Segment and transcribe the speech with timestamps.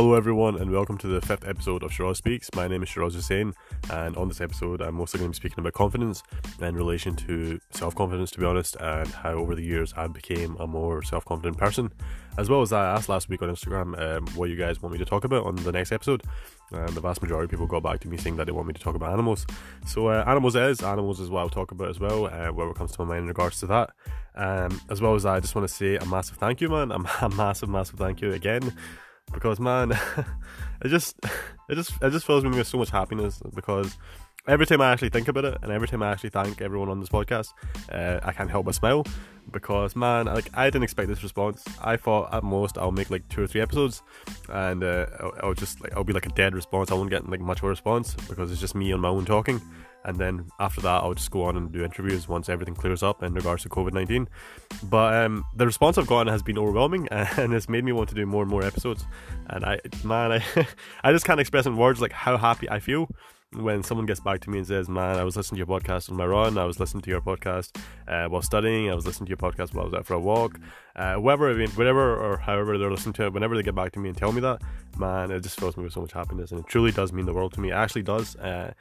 [0.00, 2.48] Hello, everyone, and welcome to the fifth episode of Shiraz Speaks.
[2.56, 3.52] My name is Shiraz Hussain,
[3.90, 6.22] and on this episode, I'm mostly going to be speaking about confidence
[6.58, 10.56] in relation to self confidence, to be honest, and how over the years I became
[10.58, 11.92] a more self confident person.
[12.38, 14.98] As well as I asked last week on Instagram um, what you guys want me
[15.00, 16.22] to talk about on the next episode.
[16.72, 18.72] And the vast majority of people got back to me saying that they want me
[18.72, 19.46] to talk about animals.
[19.84, 22.92] So, uh, animals is, animals is what I'll talk about as well, uh, whatever comes
[22.92, 23.90] to my mind in regards to that.
[24.34, 26.90] Um, as well as I just want to say a massive thank you, man.
[26.90, 28.72] A, a massive, massive thank you again
[29.32, 29.92] because man,
[30.82, 31.16] it just
[31.68, 33.96] it just it just fills me with so much happiness because
[34.46, 37.00] every time I actually think about it and every time I actually thank everyone on
[37.00, 37.52] this podcast,
[37.92, 39.04] uh, I can't help but smile
[39.50, 41.64] because man, like I didn't expect this response.
[41.82, 44.02] I thought at most I'll make like two or three episodes,
[44.48, 46.90] and uh, I'll, I'll, just like I'll be like a dead response.
[46.90, 49.24] I won't get like much of a response because it's just me on my own
[49.24, 49.60] talking
[50.04, 53.22] and then after that I'll just go on and do interviews once everything clears up
[53.22, 54.28] in regards to COVID nineteen.
[54.84, 58.14] But um, the response I've gotten has been overwhelming, and it's made me want to
[58.14, 59.04] do more and more episodes.
[59.48, 60.66] And I, man, I,
[61.04, 63.08] I just can't express in words like how happy I feel
[63.54, 66.08] when someone gets back to me and says, "Man, I was listening to your podcast
[66.08, 66.56] on my run.
[66.56, 67.76] I was listening to your podcast
[68.06, 68.90] uh, while studying.
[68.90, 70.58] I was listening to your podcast while I was out for a walk.
[70.94, 73.32] Uh, whatever, I mean, or however they're listening to it.
[73.32, 74.62] Whenever they get back to me and tell me that,
[74.98, 77.34] man, it just fills me with so much happiness, and it truly does mean the
[77.34, 77.70] world to me.
[77.70, 78.36] It actually does.
[78.36, 78.72] Uh,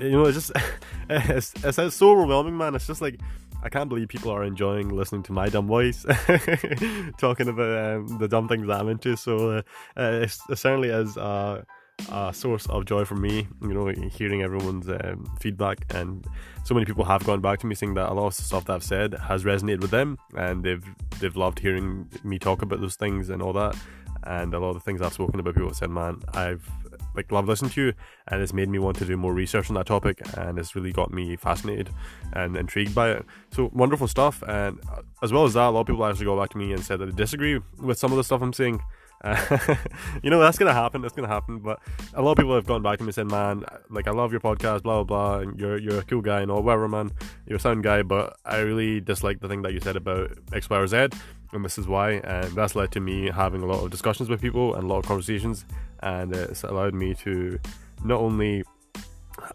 [0.00, 0.52] you know, it's just
[1.10, 2.74] it's, it's, it's so overwhelming, man.
[2.74, 3.20] It's just like.
[3.62, 6.04] I can't believe people are enjoying listening to my dumb voice
[7.18, 9.16] talking about um, the dumb things that I'm into.
[9.16, 9.62] So uh,
[9.96, 11.62] uh it certainly is uh,
[12.10, 13.46] a source of joy for me.
[13.62, 16.26] You know, hearing everyone's um, feedback, and
[16.64, 18.64] so many people have gone back to me saying that a lot of the stuff
[18.66, 20.84] that I've said has resonated with them, and they've
[21.20, 23.76] they've loved hearing me talk about those things and all that.
[24.24, 26.68] And a lot of the things I've spoken about, people have said, "Man, I've
[27.14, 27.92] like loved listening to you,"
[28.28, 30.92] and it's made me want to do more research on that topic, and it's really
[30.92, 31.90] got me fascinated
[32.32, 33.24] and intrigued by it.
[33.50, 36.38] So wonderful stuff, and uh, as well as that, a lot of people actually go
[36.38, 38.80] back to me and said that they disagree with some of the stuff I'm saying
[40.22, 41.02] you know that's gonna happen.
[41.02, 41.58] That's gonna happen.
[41.58, 41.80] But
[42.14, 44.40] a lot of people have gone back to me saying, "Man, like I love your
[44.40, 47.10] podcast, blah blah blah, and you're you're a cool guy and all, whatever, man.
[47.46, 50.68] You're a sound guy, but I really dislike the thing that you said about X,
[50.68, 51.08] Y, or Z,
[51.52, 54.40] and this is why." And that's led to me having a lot of discussions with
[54.40, 55.64] people and a lot of conversations,
[56.00, 57.58] and it's allowed me to
[58.04, 58.64] not only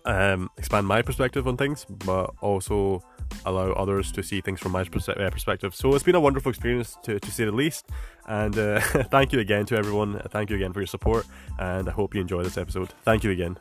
[0.06, 3.03] um, expand my perspective on things, but also
[3.46, 5.75] allow others to see things from my uh, perspective.
[5.75, 7.90] So it's been a wonderful experience to, to say the least.
[8.28, 8.80] And uh,
[9.12, 10.22] thank you again to everyone.
[10.30, 11.25] Thank you again for your support.
[11.59, 12.90] And I hope you enjoy this episode.
[13.03, 13.58] Thank you again.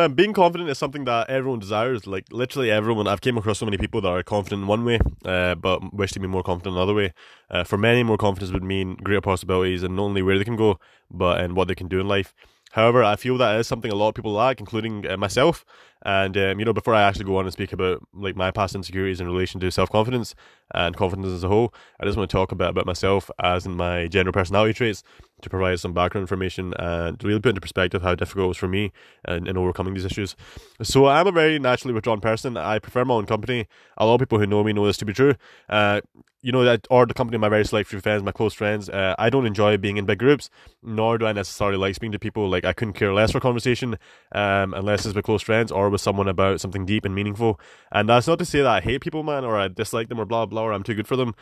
[0.00, 2.06] Um, being confident is something that everyone desires.
[2.06, 4.98] Like literally everyone, I've came across so many people that are confident in one way,
[5.26, 7.12] uh, but wish to be more confident another way.
[7.50, 10.56] Uh, for many, more confidence would mean greater possibilities and not only where they can
[10.56, 10.78] go,
[11.10, 12.32] but in what they can do in life.
[12.70, 15.64] However, I feel that is something a lot of people lack, including uh, myself.
[16.02, 18.74] And um, you know, before I actually go on and speak about like my past
[18.74, 20.34] insecurities in relation to self confidence
[20.72, 23.66] and confidence as a whole, I just want to talk a bit about myself as
[23.66, 25.02] in my general personality traits
[25.42, 28.56] to provide some background information and to really put into perspective how difficult it was
[28.56, 28.92] for me
[29.28, 30.36] in, in overcoming these issues.
[30.82, 32.56] So I'm a very naturally withdrawn person.
[32.56, 33.66] I prefer my own company.
[33.96, 35.34] A lot of people who know me know this to be true.
[35.68, 36.00] Uh,
[36.42, 38.88] you know that or the company of my very select few friends, my close friends.
[38.88, 40.48] Uh, I don't enjoy being in big groups,
[40.82, 42.48] nor do I necessarily like speaking to people.
[42.48, 43.98] Like I couldn't care less for conversation,
[44.32, 47.60] um, unless it's with close friends or with someone about something deep and meaningful.
[47.92, 50.24] And that's not to say that I hate people, man, or I dislike them, or
[50.24, 51.34] blah blah, or I'm too good for them.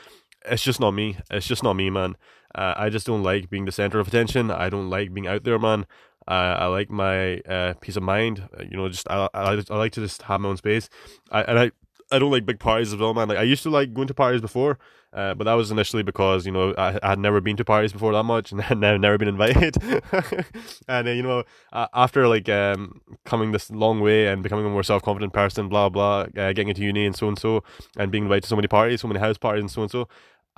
[0.44, 1.18] It's just not me.
[1.30, 2.16] It's just not me, man.
[2.54, 4.50] Uh, I just don't like being the center of attention.
[4.50, 5.86] I don't like being out there, man.
[6.26, 8.48] Uh, I like my uh, peace of mind.
[8.60, 10.88] You know, just I, I, I like to just have my own space.
[11.30, 11.70] I, and I
[12.10, 13.28] I don't like big parties as well, man.
[13.28, 14.78] Like I used to like going to parties before,
[15.12, 17.92] uh, but that was initially because you know I, I, had never been to parties
[17.92, 19.76] before that much, and had never been invited.
[20.88, 24.70] and uh, you know, uh, after like um, coming this long way and becoming a
[24.70, 27.62] more self confident person, blah blah, uh, getting into uni and so and so,
[27.98, 30.08] and being invited to so many parties, so many house parties and so and so,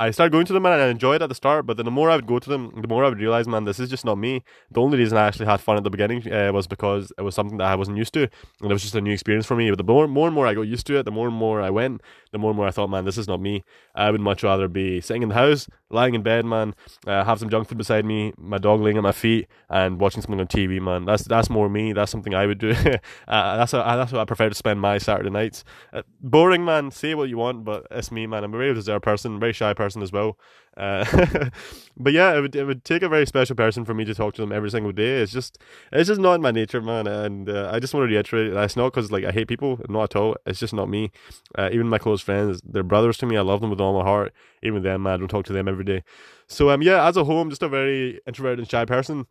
[0.00, 1.90] I started going to them and I enjoyed it at the start, but then the
[1.90, 4.02] more I would go to them, the more I would realize, man, this is just
[4.02, 4.42] not me.
[4.70, 7.34] The only reason I actually had fun at the beginning uh, was because it was
[7.34, 9.68] something that I wasn't used to, and it was just a new experience for me.
[9.68, 11.60] But the more, more and more I got used to it, the more and more
[11.60, 12.00] I went,
[12.32, 13.64] the more and more I thought, man, this is not me.
[13.94, 16.74] I would much rather be sitting in the house, lying in bed, man,
[17.06, 20.22] uh, have some junk food beside me, my dog laying at my feet, and watching
[20.22, 21.04] something on TV, man.
[21.04, 21.92] That's that's more me.
[21.92, 22.70] That's something I would do.
[23.28, 25.64] uh, that's how, that's what I prefer to spend my Saturday nights.
[25.92, 26.90] Uh, boring, man.
[26.90, 28.44] Say what you want, but it's me, man.
[28.44, 30.38] I'm a very reserved person, very shy person as well.
[30.80, 31.50] Uh,
[31.98, 34.32] but yeah, it would it would take a very special person for me to talk
[34.34, 35.20] to them every single day.
[35.20, 35.58] It's just
[35.92, 37.06] it's just not my nature, man.
[37.06, 40.04] And uh, I just want to reiterate that's not because like I hate people, not
[40.04, 40.36] at all.
[40.46, 41.12] It's just not me.
[41.56, 43.36] Uh, even my close friends, they're brothers to me.
[43.36, 44.32] I love them with all my heart.
[44.62, 46.02] Even them, I don't talk to them every day.
[46.46, 49.26] So um, yeah, as a whole, I'm just a very introverted and shy person.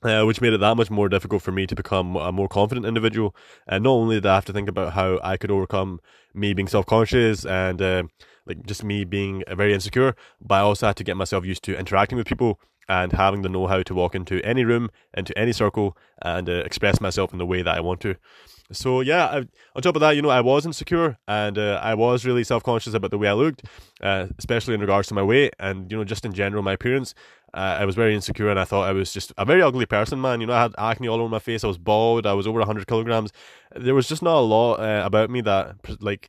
[0.00, 2.86] Uh, which made it that much more difficult for me to become a more confident
[2.86, 3.34] individual.
[3.66, 5.98] And not only did I have to think about how I could overcome
[6.32, 8.02] me being self conscious and uh,
[8.48, 11.78] like just me being very insecure, but I also had to get myself used to
[11.78, 15.52] interacting with people and having the know how to walk into any room, into any
[15.52, 18.16] circle, and uh, express myself in the way that I want to.
[18.70, 19.36] So yeah, I,
[19.74, 22.62] on top of that, you know, I was insecure and uh, I was really self
[22.62, 23.64] conscious about the way I looked,
[24.02, 27.14] uh, especially in regards to my weight and you know just in general my appearance.
[27.54, 30.20] Uh, I was very insecure and I thought I was just a very ugly person,
[30.20, 30.42] man.
[30.42, 31.64] You know, I had acne all over my face.
[31.64, 32.26] I was bald.
[32.26, 33.32] I was over hundred kilograms.
[33.74, 36.28] There was just not a lot uh, about me that like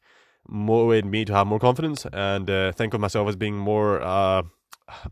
[0.50, 4.44] motivated me to have more confidence and uh, think of myself as being more uh,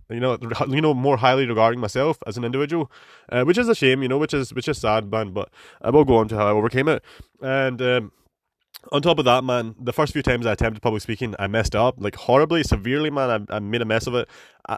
[0.10, 0.38] you know,
[0.68, 2.92] you know, more highly regarding myself as an individual,
[3.32, 5.32] uh, which is a shame, you know, which is which is sad, man.
[5.32, 5.50] But
[5.82, 7.04] I will go on to how I overcame it.
[7.42, 8.12] And um,
[8.92, 11.76] on top of that, man, the first few times I attempted public speaking, I messed
[11.76, 13.48] up like horribly, severely, man.
[13.50, 14.30] I, I made a mess of it.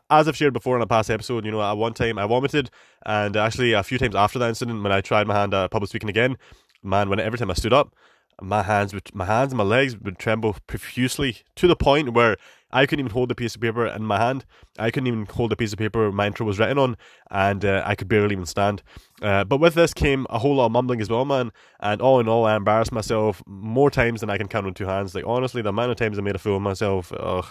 [0.10, 2.70] As I've shared before in a past episode, you know, at one time I vomited,
[3.06, 5.90] and actually a few times after that incident, when I tried my hand at public
[5.90, 6.38] speaking again,
[6.84, 7.94] man, when every time I stood up,
[8.42, 12.38] my hands would, my hands and my legs would tremble profusely to the point where
[12.72, 14.46] I couldn't even hold the piece of paper in my hand.
[14.80, 16.98] I couldn't even hold the piece of paper my intro was written on,
[17.30, 18.82] and uh, I could barely even stand.
[19.22, 21.52] Uh, but with this came a whole lot of mumbling as well, man.
[21.82, 24.86] And all in all, I embarrassed myself more times than I can count on two
[24.86, 25.14] hands.
[25.14, 27.46] Like honestly, the amount of times I made a fool of myself, ugh.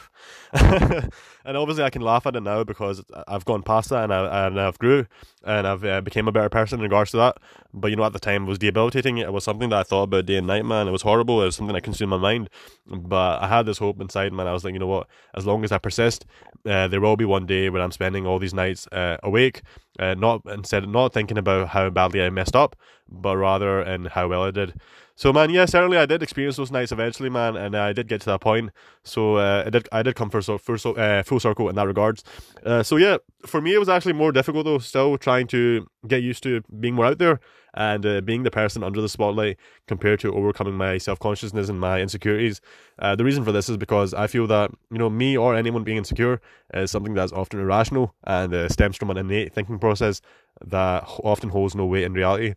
[0.52, 4.46] and obviously, I can laugh at it now because I've gone past that and, I,
[4.46, 5.06] and I've grew
[5.44, 7.38] and I've uh, became a better person in regards to that.
[7.72, 9.18] But you know, at the time, it was debilitating.
[9.18, 10.88] It was something that I thought about day and night, man.
[10.88, 11.42] It was horrible.
[11.42, 12.48] It was something that consumed my mind.
[12.86, 14.46] But I had this hope inside, man.
[14.46, 15.06] I was like, you know what?
[15.34, 16.24] As long as I persist,
[16.66, 19.62] uh, there will be one day when I'm spending all these nights uh, awake,
[19.98, 22.76] uh, not instead not thinking about how badly I messed up,
[23.08, 24.80] but rather in how well I did.
[25.18, 28.20] So man, yeah, certainly I did experience those nights eventually, man, and I did get
[28.20, 28.70] to that point.
[29.02, 32.22] So uh, I did, I did come for so, uh, full circle in that regards.
[32.64, 36.22] Uh, so yeah, for me it was actually more difficult though, still trying to get
[36.22, 37.40] used to being more out there
[37.74, 39.56] and uh, being the person under the spotlight
[39.88, 42.60] compared to overcoming my self consciousness and my insecurities.
[43.00, 45.82] Uh, the reason for this is because I feel that you know me or anyone
[45.82, 46.40] being insecure
[46.74, 50.20] is something that's often irrational and uh, stems from an innate thinking process
[50.64, 52.54] that often holds no weight in reality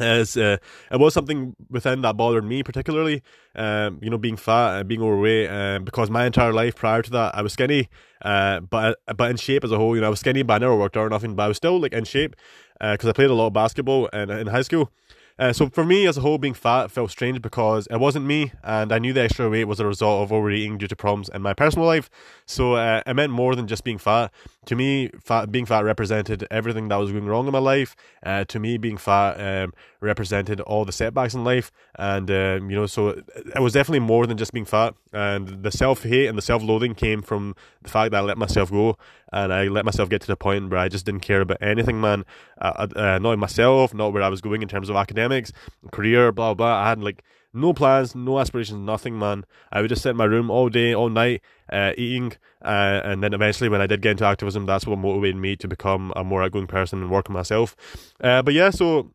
[0.00, 0.56] as uh,
[0.90, 3.22] it was something within that bothered me particularly
[3.54, 7.10] um, you know being fat and being overweight um, because my entire life prior to
[7.10, 7.88] that I was skinny
[8.22, 10.58] uh, but but in shape as a whole you know I was skinny but I
[10.58, 12.34] never worked out or nothing but I was still like in shape
[12.80, 14.90] because uh, I played a lot of basketball in, in high school
[15.38, 18.52] uh, so for me as a whole, being fat felt strange because it wasn't me,
[18.62, 21.42] and I knew the extra weight was a result of overeating due to problems in
[21.42, 22.08] my personal life.
[22.46, 24.32] So uh, it meant more than just being fat.
[24.66, 27.96] To me, fat, being fat represented everything that was going wrong in my life.
[28.22, 32.76] Uh, to me, being fat um, represented all the setbacks in life, and um, you
[32.76, 34.94] know, so it was definitely more than just being fat.
[35.14, 38.36] And the self hate and the self loathing came from the fact that I let
[38.36, 38.98] myself go
[39.32, 42.00] and I let myself get to the point where I just didn't care about anything,
[42.00, 42.24] man.
[42.60, 45.52] Uh, uh, not myself, not where I was going in terms of academics,
[45.92, 46.82] career, blah blah.
[46.82, 47.22] I had like
[47.52, 49.44] no plans, no aspirations, nothing, man.
[49.70, 51.40] I would just sit in my room all day, all night,
[51.72, 52.32] uh, eating,
[52.64, 55.68] uh, and then eventually, when I did get into activism, that's what motivated me to
[55.68, 57.76] become a more outgoing person and work on myself.
[58.20, 59.12] Uh, but yeah, so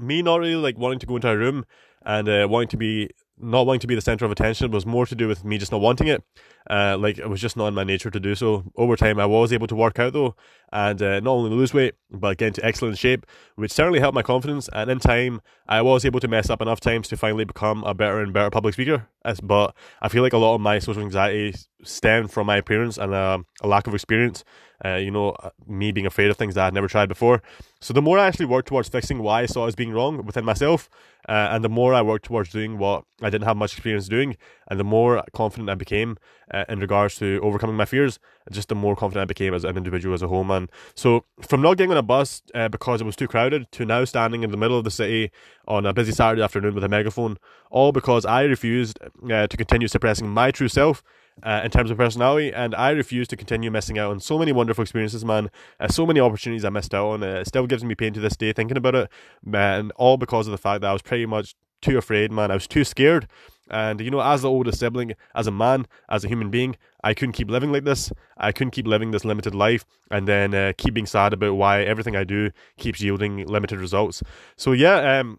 [0.00, 1.66] me not really like wanting to go into a room
[2.04, 3.10] and uh, wanting to be
[3.42, 5.72] not wanting to be the center of attention was more to do with me just
[5.72, 6.22] not wanting it.
[6.68, 8.64] Uh, like it was just not in my nature to do so.
[8.76, 10.36] Over time, I was able to work out though,
[10.72, 13.26] and uh, not only lose weight but get into excellent shape,
[13.56, 14.68] which certainly helped my confidence.
[14.72, 17.94] And in time, I was able to mess up enough times to finally become a
[17.94, 19.06] better and better public speaker.
[19.42, 23.14] But I feel like a lot of my social anxiety stemmed from my appearance and
[23.14, 24.44] uh, a lack of experience.
[24.82, 27.42] Uh, you know, uh, me being afraid of things that I had never tried before.
[27.82, 30.42] So the more I actually worked towards fixing why I saw as being wrong within
[30.42, 30.88] myself,
[31.28, 34.38] uh, and the more I worked towards doing what I didn't have much experience doing,
[34.70, 36.16] and the more confident I became
[36.54, 38.18] uh, in regards to overcoming my fears,
[38.50, 40.70] just the more confident I became as an individual as a whole, man.
[40.94, 44.04] So from not getting on a bus uh, because it was too crowded to now
[44.04, 45.32] standing in the middle of the city
[45.66, 47.36] on a busy Saturday afternoon with a megaphone,
[47.70, 51.02] all because I refused uh, to continue suppressing my true self
[51.42, 54.52] uh, in terms of personality, and I refuse to continue missing out on so many
[54.52, 55.50] wonderful experiences, man.
[55.78, 57.22] Uh, so many opportunities I missed out on.
[57.22, 59.10] Uh, it still gives me pain to this day thinking about it,
[59.44, 59.90] man.
[59.96, 62.50] All because of the fact that I was pretty much too afraid, man.
[62.50, 63.26] I was too scared.
[63.70, 67.14] And, you know, as the oldest sibling, as a man, as a human being, I
[67.14, 68.12] couldn't keep living like this.
[68.36, 71.82] I couldn't keep living this limited life and then uh, keep being sad about why
[71.82, 74.22] everything I do keeps yielding limited results.
[74.56, 75.38] So, yeah, um,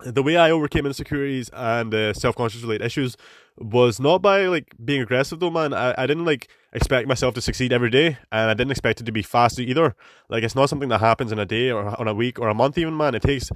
[0.00, 3.16] the way I overcame insecurities and uh, self conscious related issues
[3.56, 5.74] was not by like being aggressive though, man.
[5.74, 9.04] I, I didn't like expect myself to succeed every day, and I didn't expect it
[9.04, 9.96] to be fast either.
[10.28, 12.54] Like it's not something that happens in a day or on a week or a
[12.54, 13.14] month, even, man.
[13.14, 13.50] It takes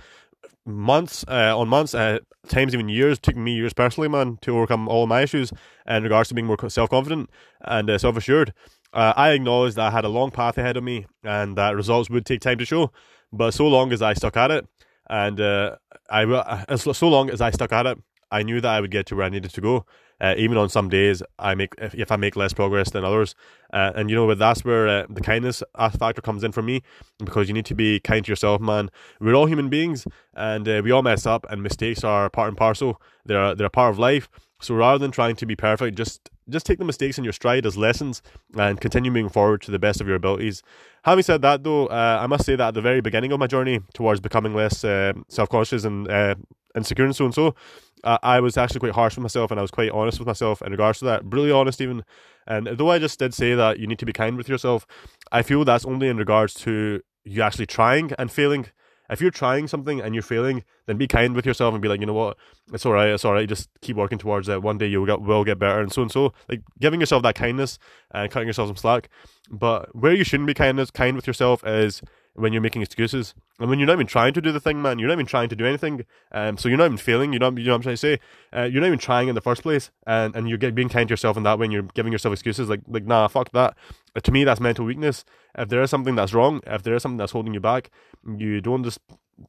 [0.65, 2.19] months uh, on months, uh,
[2.49, 3.19] times even years.
[3.19, 5.53] Took me years personally, man, to overcome all my issues
[5.87, 7.31] in regards to being more self confident
[7.63, 8.53] and uh, self assured.
[8.93, 12.11] Uh, I acknowledged that I had a long path ahead of me, and that results
[12.11, 12.93] would take time to show.
[13.33, 14.67] But so long as I stuck at it,
[15.09, 15.77] and uh,
[16.11, 17.99] I uh, so long as I stuck at it,
[18.31, 19.87] I knew that I would get to where I needed to go.
[20.23, 23.35] Uh, even on some days, I make if, if I make less progress than others,
[23.73, 25.63] uh, and you know, but that's where uh, the kindness
[25.99, 26.83] factor comes in for me,
[27.19, 28.89] because you need to be kind to yourself, man.
[29.21, 32.57] We're all human beings, and uh, we all mess up, and mistakes are part and
[32.57, 33.03] parcel.
[33.27, 34.29] They're they're a part of life.
[34.63, 37.67] So rather than trying to be perfect, just just take the mistakes in your stride
[37.67, 38.23] as lessons
[38.57, 40.63] and continue moving forward to the best of your abilities.
[41.05, 43.49] Having said that, though, uh, I must say that at the very beginning of my
[43.49, 46.37] journey towards becoming less uh, self conscious and uh,
[46.77, 47.55] insecure and so and so,
[48.05, 50.63] uh, I was actually quite harsh with myself and I was quite honest with myself
[50.63, 51.23] in regards to that.
[51.25, 52.05] Really honest, even.
[52.47, 54.87] And though I just did say that you need to be kind with yourself,
[55.31, 58.67] I feel that's only in regards to you actually trying and failing
[59.13, 62.01] if you're trying something and you're failing, then be kind with yourself and be like,
[62.01, 62.39] you know what,
[62.73, 63.49] it's all right, it's all right.
[63.49, 64.63] Just keep working towards it.
[64.63, 66.33] One day you will get, will get better, and so and so.
[66.49, 67.79] Like giving yourself that kindness
[68.13, 69.11] and cutting yourself some slack.
[69.51, 72.01] But where you shouldn't be kindness kind with yourself is
[72.35, 74.99] when you're making excuses and when you're not even trying to do the thing, man.
[74.99, 76.05] You're not even trying to do anything.
[76.33, 77.33] Um, so you're not even failing.
[77.33, 78.21] You know, you know what I'm trying to say.
[78.55, 81.09] Uh, you're not even trying in the first place, and and you're get, being kind
[81.09, 81.65] to yourself in that way.
[81.67, 83.77] and You're giving yourself excuses like like nah, fuck that.
[84.17, 85.25] Uh, to me, that's mental weakness.
[85.57, 87.91] If there is something that's wrong, if there is something that's holding you back,
[88.39, 88.99] you don't just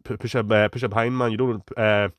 [0.03, 1.31] push up, uh, push up behind, man.
[1.31, 2.09] You don't uh,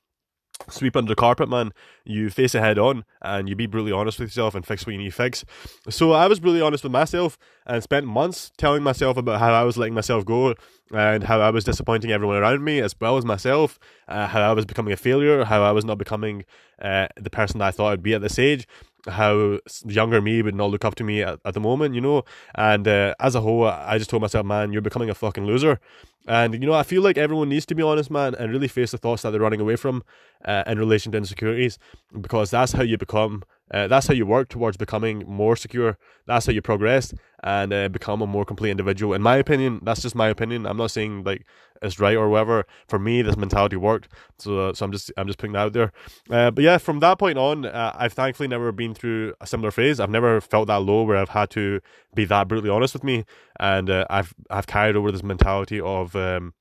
[0.68, 1.72] sweep under the carpet, man.
[2.04, 4.92] You face it head on and you be brutally honest with yourself and fix what
[4.92, 5.44] you need to fix.
[5.88, 9.62] So I was brutally honest with myself and spent months telling myself about how I
[9.64, 10.54] was letting myself go
[10.92, 14.52] and how I was disappointing everyone around me as well as myself, uh, how I
[14.52, 16.44] was becoming a failure, how I was not becoming
[16.80, 18.66] uh, the person I thought I'd be at this age
[19.08, 22.24] how younger me would not look up to me at, at the moment, you know.
[22.54, 25.80] And uh, as a whole, I just told myself, man, you're becoming a fucking loser.
[26.26, 28.92] And, you know, I feel like everyone needs to be honest, man, and really face
[28.92, 30.02] the thoughts that they're running away from
[30.44, 31.78] uh, in relation to insecurities,
[32.20, 35.98] because that's how you become, uh, that's how you work towards becoming more secure.
[36.26, 39.14] That's how you progress and uh, become a more complete individual.
[39.14, 40.66] In my opinion, that's just my opinion.
[40.66, 41.44] I'm not saying like
[41.82, 42.66] it's right or whatever.
[42.88, 44.08] For me, this mentality worked,
[44.38, 45.92] so so I'm just I'm just putting that out there.
[46.30, 49.70] Uh, but yeah, from that point on, uh, I've thankfully never been through a similar
[49.70, 50.00] phase.
[50.00, 51.80] I've never felt that low where I've had to
[52.14, 53.24] be that brutally honest with me,
[53.60, 56.16] and uh, I've I've carried over this mentality of.
[56.16, 56.54] Um,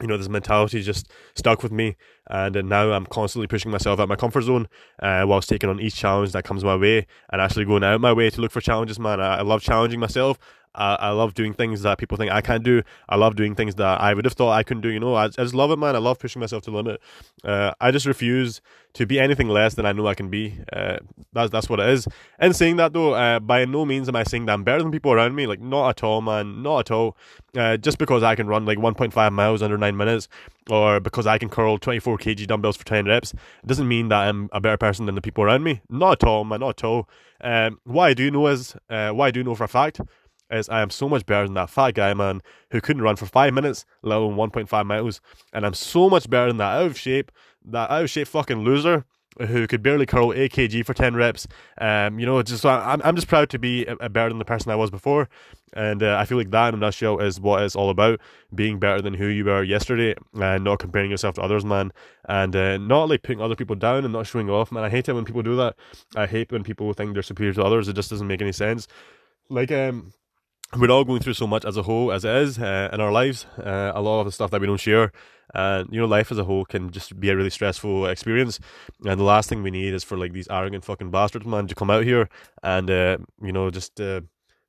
[0.00, 1.96] you know, this mentality just stuck with me,
[2.28, 4.68] and uh, now I'm constantly pushing myself out my comfort zone,
[5.00, 8.12] uh, whilst taking on each challenge that comes my way, and actually going out my
[8.12, 8.98] way to look for challenges.
[8.98, 10.38] Man, I, I love challenging myself.
[10.76, 12.82] I, I love doing things that people think I can't do.
[13.08, 14.90] I love doing things that I would have thought I couldn't do.
[14.90, 15.96] You know, I, I just love it, man.
[15.96, 17.00] I love pushing myself to the limit.
[17.44, 18.60] Uh, I just refuse
[18.94, 20.58] to be anything less than I know I can be.
[20.72, 20.98] Uh,
[21.32, 22.08] that's that's what it is.
[22.38, 24.92] And saying that though, uh, by no means am I saying that I'm better than
[24.92, 25.46] people around me.
[25.46, 26.62] Like not at all, man.
[26.62, 27.16] Not at all.
[27.56, 30.28] Uh, just because I can run like 1.5 miles under nine minutes,
[30.70, 34.48] or because I can curl 24 kg dumbbells for 10 reps, doesn't mean that I'm
[34.52, 35.80] a better person than the people around me.
[35.88, 36.60] Not at all, man.
[36.60, 37.08] Not at all.
[37.40, 40.00] Um, what I do know is, uh, what I do know for a fact
[40.50, 43.26] is I am so much better than that fat guy, man, who couldn't run for
[43.26, 45.20] five minutes, let alone 1.5 miles.
[45.52, 47.32] And I'm so much better than that out of shape,
[47.64, 49.04] that out of shape fucking loser
[49.44, 51.46] who could barely curl 8 kg for 10 reps.
[51.78, 54.38] Um, you know, just so I'm, I'm just proud to be a, a better than
[54.38, 55.28] the person I was before.
[55.74, 58.20] And uh, I feel like that in a nutshell is what it's all about
[58.54, 61.92] being better than who you were yesterday and not comparing yourself to others, man.
[62.28, 64.84] And uh, not like putting other people down and not showing off, man.
[64.84, 65.76] I hate it when people do that.
[66.14, 67.88] I hate when people think they're superior to others.
[67.88, 68.88] It just doesn't make any sense.
[69.50, 70.12] Like, um,
[70.74, 73.12] we're all going through so much as a whole as it is uh, in our
[73.12, 73.46] lives.
[73.58, 75.12] Uh, a lot of the stuff that we don't share,
[75.54, 78.58] and you know, life as a whole can just be a really stressful experience.
[79.04, 81.74] And the last thing we need is for like these arrogant fucking bastards, man, to
[81.74, 82.28] come out here
[82.62, 84.22] and uh, you know just uh,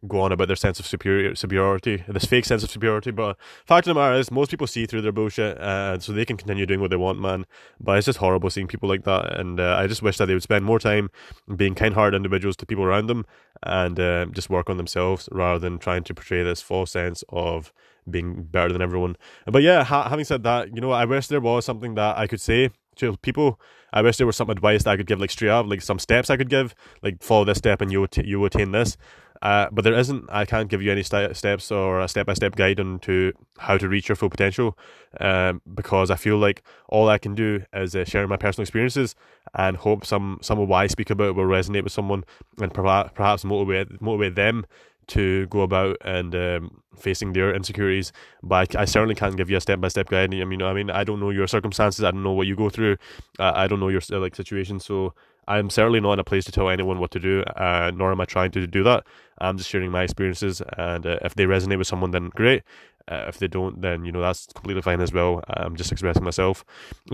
[0.08, 3.12] go on about their sense of superior superiority, this fake sense of superiority.
[3.12, 6.26] But fact of the matter is, most people see through their bullshit, uh, so they
[6.26, 7.46] can continue doing what they want, man.
[7.80, 10.34] But it's just horrible seeing people like that, and uh, I just wish that they
[10.34, 11.10] would spend more time
[11.56, 13.26] being kind-hearted individuals to people around them,
[13.64, 17.74] and uh, just work on themselves rather than trying to portray this false sense of
[18.10, 19.18] being better than everyone.
[19.46, 22.28] But yeah, ha- having said that, you know, I wish there was something that I
[22.28, 23.60] could say to people.
[23.94, 26.00] I wish there was some advice that I could give, like straight up, like some
[26.00, 28.98] steps I could give, like follow this step and you you attain this.
[29.42, 30.26] Uh, but there isn't.
[30.30, 33.34] I can't give you any st- steps or a step by step guide on to
[33.60, 34.78] how to reach your full potential,
[35.20, 39.16] um, because I feel like all I can do is uh, share my personal experiences
[39.54, 42.24] and hope some some of what I speak about will resonate with someone
[42.60, 44.66] and perhaps perhaps motivate motivate them
[45.08, 48.12] to go about and um, facing their insecurities.
[48.44, 50.34] But I, I, certainly can't give you a step by step guide.
[50.34, 52.04] I mean, I mean, I don't know your circumstances.
[52.04, 52.98] I don't know what you go through.
[53.40, 54.80] Uh, I don't know your like situation.
[54.80, 55.14] So
[55.48, 58.22] I'm certainly not in a place to tell anyone what to do, uh, nor am
[58.22, 59.06] I trying to do that.
[59.40, 62.64] I'm just sharing my experiences, and uh, if they resonate with someone, then great.
[63.10, 65.42] Uh, if they don't, then you know that's completely fine as well.
[65.48, 66.66] I'm just expressing myself.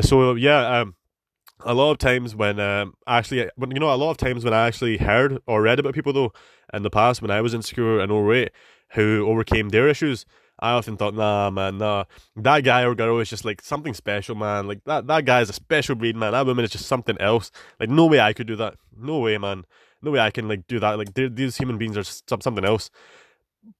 [0.01, 0.95] So yeah, um,
[1.65, 4.53] a lot of times when um, actually, when you know, a lot of times when
[4.53, 6.33] I actually heard or read about people though
[6.73, 8.51] in the past when I was insecure and overweight
[8.93, 10.25] who overcame their issues,
[10.59, 12.05] I often thought, nah, man, nah,
[12.35, 14.67] that guy or girl is just like something special, man.
[14.67, 16.31] Like that, that guy is a special breed, man.
[16.33, 17.51] That woman is just something else.
[17.79, 18.75] Like no way I could do that.
[18.97, 19.65] No way, man.
[20.01, 20.97] No way I can like do that.
[20.97, 22.89] Like these human beings are something else.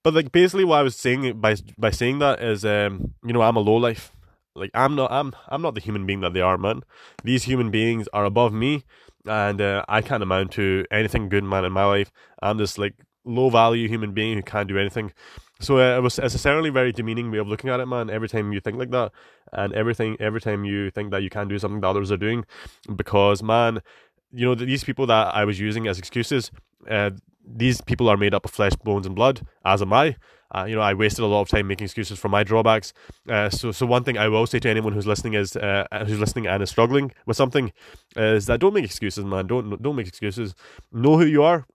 [0.03, 3.41] But like basically, what I was saying by by saying that is, um, you know,
[3.41, 4.11] I'm a low life.
[4.55, 6.83] Like I'm not, I'm, I'm not the human being that they are, man.
[7.23, 8.83] These human beings are above me,
[9.25, 12.11] and uh, I can't amount to anything good, man, in my life.
[12.41, 12.93] I'm just like
[13.25, 15.11] low value human being who can't do anything.
[15.60, 18.10] So uh, it was necessarily very demeaning way of looking at it, man.
[18.10, 19.12] Every time you think like that,
[19.51, 22.45] and everything, every time you think that you can't do something that others are doing,
[22.95, 23.81] because man,
[24.31, 26.51] you know these people that I was using as excuses,
[26.89, 27.12] uh,
[27.45, 30.15] these people are made up of flesh, bones, and blood, as am I.
[30.55, 32.93] Uh, you know, I wasted a lot of time making excuses for my drawbacks.
[33.27, 36.19] Uh, so, so one thing I will say to anyone who's listening is, uh, who's
[36.19, 37.72] listening and is struggling with something,
[38.15, 39.48] is that don't make excuses, man.
[39.48, 40.53] Don't don't make excuses.
[40.91, 41.65] Know who you are,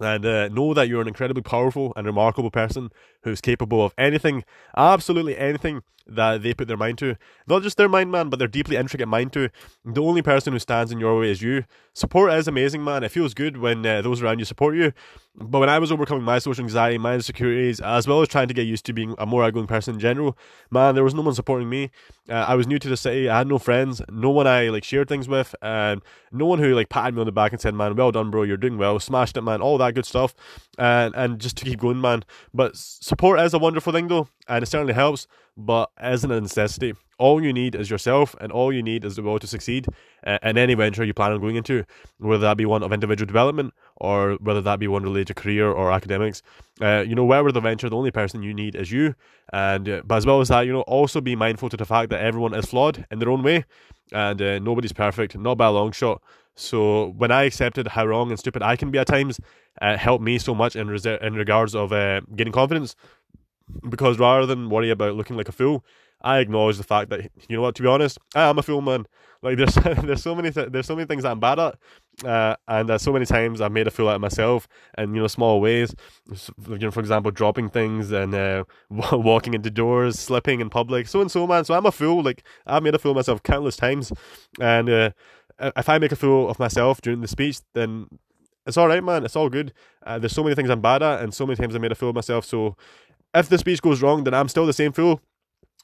[0.00, 2.90] and uh, know that you're an incredibly powerful and remarkable person
[3.24, 4.44] who's capable of anything,
[4.76, 7.16] absolutely anything that they put their mind to.
[7.46, 9.50] Not just their mind, man, but their deeply intricate mind to.
[9.84, 11.64] The only person who stands in your way is you.
[11.94, 13.04] Support is amazing, man.
[13.04, 14.92] It feels good when uh, those around you support you.
[15.34, 18.54] But when I was overcoming my social anxiety, my insecurities, as well as trying to
[18.54, 20.36] get used to being a more outgoing person in general,
[20.70, 21.90] man, there was no one supporting me.
[22.28, 23.30] Uh, I was new to the city.
[23.30, 26.74] I had no friends, no one I like shared things with, and no one who
[26.74, 28.42] like patted me on the back and said, "Man, well done, bro.
[28.42, 29.00] You're doing well.
[29.00, 29.62] Smashed it, man.
[29.62, 30.34] All that good stuff."
[30.78, 32.24] And and just to keep going, man.
[32.52, 36.94] But support is a wonderful thing, though, and it certainly helps but isn't a necessity.
[37.18, 39.86] All you need is yourself, and all you need is the will to succeed
[40.26, 41.84] in any venture you plan on going into,
[42.18, 45.70] whether that be one of individual development or whether that be one related to career
[45.70, 46.42] or academics.
[46.80, 49.14] Uh, you know, wherever the venture, the only person you need is you.
[49.52, 52.10] And uh, but as well as that, you know, also be mindful to the fact
[52.10, 53.64] that everyone is flawed in their own way,
[54.12, 56.20] and uh, nobody's perfect, not by a long shot.
[56.54, 59.40] So when I accepted how wrong and stupid I can be at times,
[59.80, 62.94] it helped me so much in, res- in regards of uh, getting confidence
[63.88, 65.84] because rather than worry about looking like a fool,
[66.22, 67.74] I acknowledge the fact that you know what.
[67.76, 69.06] To be honest, I am a fool, man.
[69.42, 71.78] Like there's there's so many th- there's so many things I'm bad at,
[72.24, 75.20] uh, and uh, so many times I've made a fool out of myself in you
[75.22, 75.94] know small ways.
[76.68, 81.20] You know, for example, dropping things and uh, walking into doors, slipping in public, so
[81.20, 81.64] and so, man.
[81.64, 82.22] So I'm a fool.
[82.22, 84.12] Like I've made a fool of myself countless times,
[84.60, 85.10] and uh,
[85.58, 88.06] if I make a fool of myself during the speech, then
[88.66, 89.24] it's all right, man.
[89.24, 89.72] It's all good.
[90.06, 91.96] Uh, there's so many things I'm bad at, and so many times I made a
[91.96, 92.44] fool of myself.
[92.44, 92.76] So
[93.34, 95.20] if the speech goes wrong, then I'm still the same fool.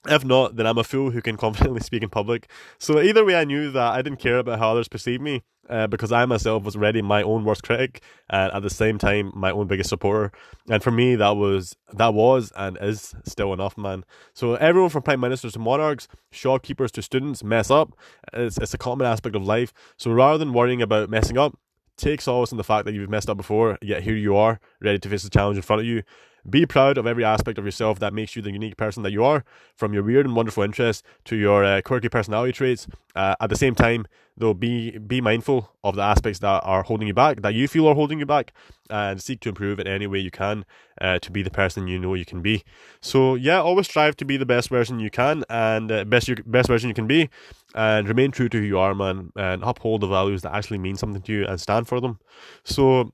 [0.07, 2.49] If not, then I'm a fool who can confidently speak in public.
[2.79, 5.87] So either way, I knew that I didn't care about how others perceive me uh,
[5.87, 9.51] because I myself was already my own worst critic and at the same time my
[9.51, 10.33] own biggest supporter.
[10.71, 14.05] And for me, that was that was and is still enough, man.
[14.35, 17.95] So everyone from prime ministers to monarchs, shopkeepers to students mess up.
[18.33, 19.73] It's it's a common aspect of life.
[19.97, 21.59] So rather than worrying about messing up,
[21.97, 23.79] take solace in the fact that you've messed up before.
[23.83, 26.03] Yet here you are, ready to face the challenge in front of you.
[26.49, 29.25] Be proud of every aspect of yourself that makes you the unique person that you
[29.25, 32.87] are, from your weird and wonderful interests to your uh, quirky personality traits.
[33.15, 34.07] Uh, at the same time,
[34.37, 37.89] though, be be mindful of the aspects that are holding you back, that you feel
[37.89, 38.53] are holding you back,
[38.89, 40.65] and seek to improve in any way you can
[41.01, 42.63] uh, to be the person you know you can be.
[43.01, 46.37] So yeah, always strive to be the best version you can and uh, best you,
[46.47, 47.29] best version you can be,
[47.75, 50.97] and remain true to who you are, man, and uphold the values that actually mean
[50.97, 52.19] something to you and stand for them.
[52.65, 53.11] So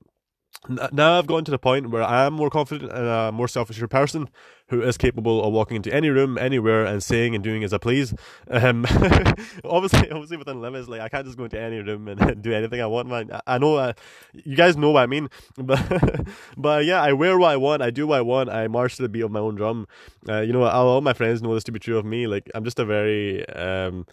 [0.91, 3.69] now I've gotten to the point where I am more confident and a more self
[3.69, 4.29] assured person
[4.69, 7.77] who is capable of walking into any room, anywhere, and saying and doing as I
[7.77, 8.13] please.
[8.49, 8.85] Um,
[9.63, 10.87] obviously, obviously within limits.
[10.87, 13.29] Like I can't just go into any room and do anything I want, man.
[13.45, 13.93] I know uh,
[14.33, 17.91] you guys know what I mean, but but yeah, I wear what I want, I
[17.91, 19.87] do what I want, I march to the beat of my own drum.
[20.27, 22.27] Uh, you know, all my friends know this to be true of me.
[22.27, 24.05] Like I'm just a very um,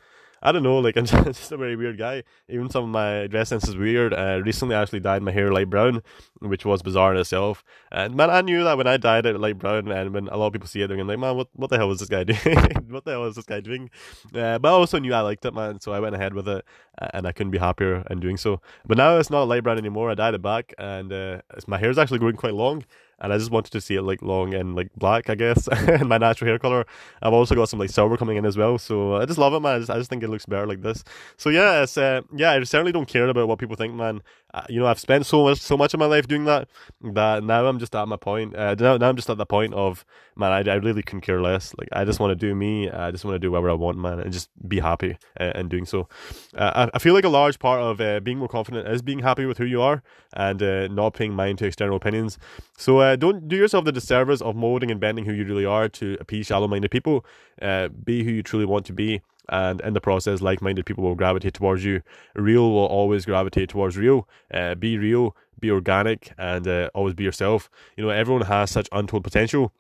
[0.43, 2.25] I don't know, like I'm just a very weird guy.
[2.49, 4.13] Even some of my dress sense is weird.
[4.13, 6.03] Uh, recently, I actually dyed my hair light brown,
[6.41, 7.63] which was bizarre in itself.
[7.91, 10.49] And man, I knew that when I dyed it light brown, and when a lot
[10.49, 12.09] of people see it, they're gonna be like, "Man, what what the hell is this
[12.09, 12.59] guy doing?
[12.89, 13.91] what the hell is this guy doing?"
[14.35, 16.65] Uh, but I also knew I liked it, man, so I went ahead with it,
[16.99, 18.61] and I couldn't be happier in doing so.
[18.87, 20.11] But now it's not light brown anymore.
[20.11, 22.85] I dyed it back, and uh, my is actually growing quite long
[23.21, 26.09] and I just wanted to see it like long and like black, I guess, and
[26.09, 26.87] my natural hair color.
[27.23, 29.61] I've also got some like silver coming in as well, so I just love it,
[29.61, 29.77] man.
[29.77, 31.05] I just, I just think it looks better like this.
[31.37, 34.23] So yeah, it's uh, yeah, I certainly don't care about what people think, man.
[34.55, 36.69] Uh, you know, I've spent so much so much of my life doing that
[37.01, 38.55] that now I'm just at my point.
[38.55, 40.05] Uh, now, now I'm just at the point of
[40.37, 41.75] man, I, I really couldn't care less.
[41.79, 42.91] Like I just want to do me.
[42.91, 45.69] I just want to do whatever I want, man, and just be happy uh, in
[45.69, 46.09] doing so.
[46.55, 49.21] Uh, I, I feel like a large part of uh, being more confident is being
[49.21, 50.03] happy with who you are
[50.35, 52.39] and uh, not paying mind to external opinions.
[52.77, 55.89] So uh, don't do yourself the disservice of molding and bending who you really are
[55.89, 57.25] to appease shallow-minded people.
[57.61, 61.15] Uh, be who you truly want to be, and in the process, like-minded people will
[61.15, 62.03] gravitate towards you.
[62.35, 64.29] Real will always gravitate towards real.
[64.53, 67.69] Uh, be real, be organic, and uh, always be yourself.
[67.97, 69.73] You know, everyone has such untold potential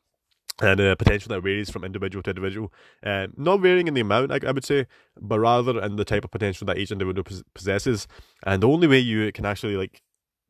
[0.60, 2.72] and a potential that varies from individual to individual.
[3.02, 4.86] Uh, not varying in the amount, I, I, would say,
[5.20, 8.06] but rather in the type of potential that each individual possesses.
[8.44, 10.02] And the only way you can actually like,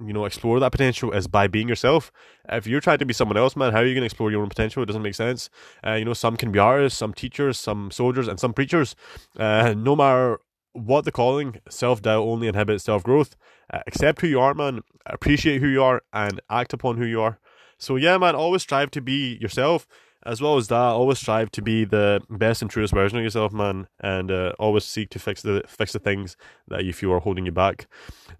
[0.07, 2.13] you know, explore that potential is by being yourself.
[2.49, 4.43] If you're trying to be someone else, man, how are you going to explore your
[4.43, 4.83] own potential?
[4.83, 5.51] It doesn't make sense.
[5.87, 8.95] Uh, you know, some can be artists, some teachers, some soldiers, and some preachers.
[9.39, 10.39] Uh, no matter
[10.73, 13.37] what the calling, self doubt only inhibits self growth.
[13.73, 14.81] Uh, accept who you are, man.
[15.07, 17.39] Appreciate who you are, and act upon who you are.
[17.79, 19.87] So yeah, man, always strive to be yourself.
[20.25, 23.53] As well as that, always strive to be the best and truest version of yourself,
[23.53, 26.37] man, and uh, always seek to fix the fix the things
[26.69, 27.87] that you feel are holding you back.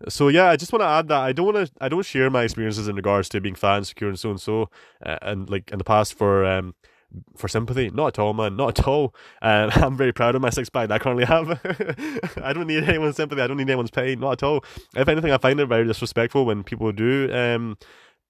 [0.09, 2.31] So yeah, I just want to add that I don't want to I don't share
[2.31, 4.71] my experiences in regards to being fat, insecure, and so and so,
[5.05, 6.75] uh, and like in the past for um,
[7.37, 7.91] for sympathy.
[7.91, 8.57] Not at all, man.
[8.57, 9.15] Not at all.
[9.41, 11.61] Um, I'm very proud of my six pack that I currently have.
[12.43, 13.41] I don't need anyone's sympathy.
[13.41, 14.21] I don't need anyone's pain.
[14.21, 14.65] Not at all.
[14.97, 17.77] If anything, I find it very disrespectful when people do um,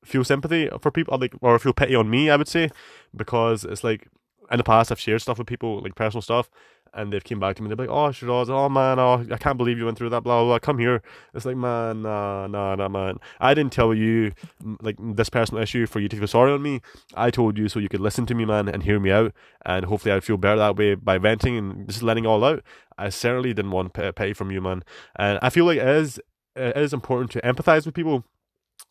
[0.04, 2.30] feel sympathy for people, like or feel pity on me.
[2.30, 2.70] I would say
[3.14, 4.08] because it's like
[4.50, 6.50] in the past I've shared stuff with people, like personal stuff,
[6.94, 7.68] and they've came back to me.
[7.68, 10.40] They're like, "Oh, Shiraz, oh man, oh, I can't believe you went through that." Blah
[10.40, 10.44] blah.
[10.44, 10.58] blah.
[10.58, 11.02] Come here.
[11.34, 13.18] It's like, man, nah, nah, nah, man.
[13.40, 14.32] I didn't tell you
[14.80, 16.80] like this personal issue for you to feel sorry on me.
[17.14, 19.32] I told you so you could listen to me, man, and hear me out,
[19.64, 22.62] and hopefully I'd feel better that way by venting and just letting all out.
[22.98, 24.84] I certainly didn't want pity from you, man,
[25.16, 26.20] and I feel like it is
[26.54, 28.24] it is important to empathize with people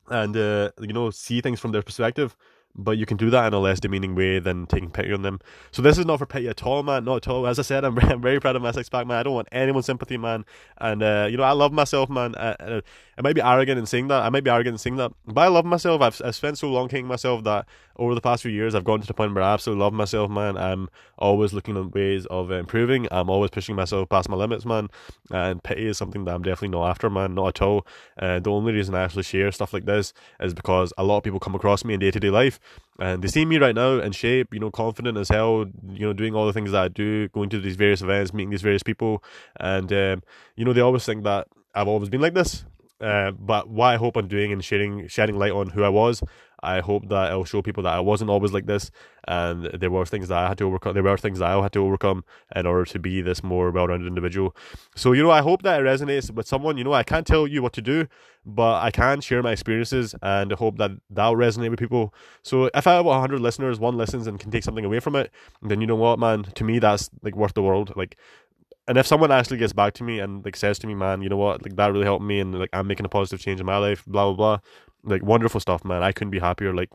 [0.10, 2.36] and uh, you know see things from their perspective
[2.76, 5.40] but you can do that in a less demeaning way than taking pity on them.
[5.72, 7.06] So this is not for pity at all, man.
[7.06, 7.48] Not at all.
[7.48, 9.18] As I said, I'm, I'm very proud of my six pack, man.
[9.18, 10.46] I don't want anyone's sympathy, man.
[10.78, 12.36] And uh, you know, I love myself, man.
[12.36, 12.82] I, I,
[13.18, 14.24] I, might be arrogant in saying that.
[14.24, 16.02] I might be arrogant in saying that, but I love myself.
[16.02, 17.66] I've, I've spent so long hating myself that
[17.98, 20.32] over the past few years, I've gotten to the point where I absolutely love myself,
[20.32, 20.58] man.
[20.58, 23.08] I'm always looking at ways of improving.
[23.12, 24.90] I'm always pushing myself past my limits, man.
[25.30, 27.36] And pity is something that I'm definitely not after, man.
[27.36, 27.86] Not at all.
[28.18, 31.24] Uh, the only reason I actually share stuff like this is because a lot of
[31.24, 32.60] people come across me in day to day life
[33.00, 36.14] and they see me right now in shape, you know, confident as hell, you know,
[36.14, 38.84] doing all the things that I do, going to these various events, meeting these various
[38.84, 39.24] people,
[39.60, 40.24] and um,
[40.56, 42.66] you know, they always think that I've always been like this.
[43.02, 46.22] Uh, but what I hope I'm doing and sharing shedding light on who I was
[46.64, 48.92] I hope that it'll show people that I wasn't always like this,
[49.28, 50.94] and there were things that I had to overcome.
[50.94, 52.24] There were things that I had to overcome
[52.56, 54.56] in order to be this more well-rounded individual.
[54.96, 56.78] So you know, I hope that it resonates with someone.
[56.78, 58.08] You know, I can't tell you what to do,
[58.46, 62.14] but I can share my experiences, and I hope that that'll resonate with people.
[62.44, 65.32] So if I have 100 listeners, one listens and can take something away from it,
[65.64, 66.44] then you know what, man.
[66.44, 67.94] To me, that's like worth the world.
[67.96, 68.18] Like
[68.88, 71.30] and if someone actually gets back to me and like says to me, man, you
[71.30, 73.66] know what, like that really helped me, and like I'm making a positive change in
[73.66, 74.60] my life, blah blah blah,
[75.04, 76.04] like wonderful stuff, man.
[76.04, 76.74] I couldn't be happier.
[76.74, 76.90] Like,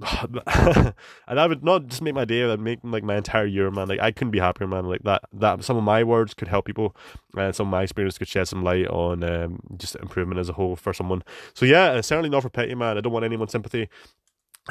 [0.22, 3.88] and I would not just make my day, I'd make like my entire year, man.
[3.88, 4.84] Like I couldn't be happier, man.
[4.84, 6.94] Like that, that some of my words could help people,
[7.36, 10.52] and some of my experience could shed some light on um, just improvement as a
[10.52, 11.22] whole for someone.
[11.54, 12.98] So yeah, certainly not for pity, man.
[12.98, 13.88] I don't want anyone's sympathy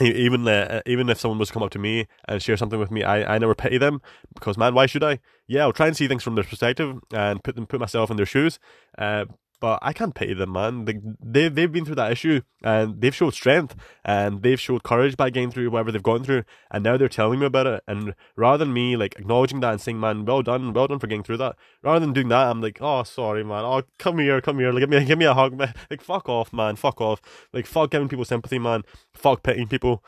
[0.01, 2.91] even uh, even if someone was to come up to me and share something with
[2.91, 4.01] me, I, I never pity them
[4.33, 5.19] because man, why should I?
[5.47, 8.17] Yeah, I'll try and see things from their perspective and put them put myself in
[8.17, 8.59] their shoes.
[8.97, 9.25] Uh,
[9.59, 10.85] but I can't pity them, man.
[10.85, 15.17] They, they, they've been through that issue and they've showed strength and they've showed courage
[15.17, 16.43] by getting through whatever they've gone through.
[16.69, 17.83] And now they're telling me about it.
[17.87, 21.07] And rather than me like acknowledging that and saying, man, well done, well done for
[21.07, 23.65] getting through that, rather than doing that, I'm like, oh, sorry, man.
[23.65, 24.71] Oh, come here, come here.
[24.71, 25.73] Like, give me, give me a hug, man.
[25.89, 26.75] Like, fuck off, man.
[26.75, 27.21] Fuck off.
[27.51, 28.83] Like, fuck giving people sympathy, man.
[29.13, 30.03] Fuck pitying people.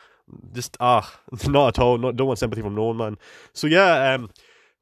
[0.52, 1.98] Just, ah, not at all.
[1.98, 3.18] Not, don't want sympathy from no one, man.
[3.52, 4.30] So, yeah, um,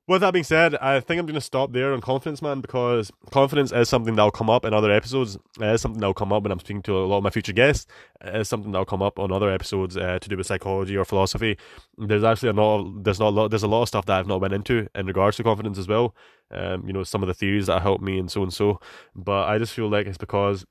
[0.09, 3.13] with that being said, I think I'm going to stop there on confidence, man, because
[3.31, 5.37] confidence is something that'll come up in other episodes.
[5.61, 7.53] It is something that'll come up when I'm speaking to a lot of my future
[7.53, 7.87] guests.
[8.23, 11.05] It is something that'll come up on other episodes uh, to do with psychology or
[11.05, 11.59] philosophy.
[11.99, 13.05] There's actually a lot.
[13.05, 13.29] There's not.
[13.29, 15.45] A lot, there's a lot of stuff that I've not went into in regards to
[15.45, 16.15] confidence as well.
[16.51, 18.81] Um, you know, some of the theories that help me and so and so.
[19.15, 20.65] But I just feel like it's because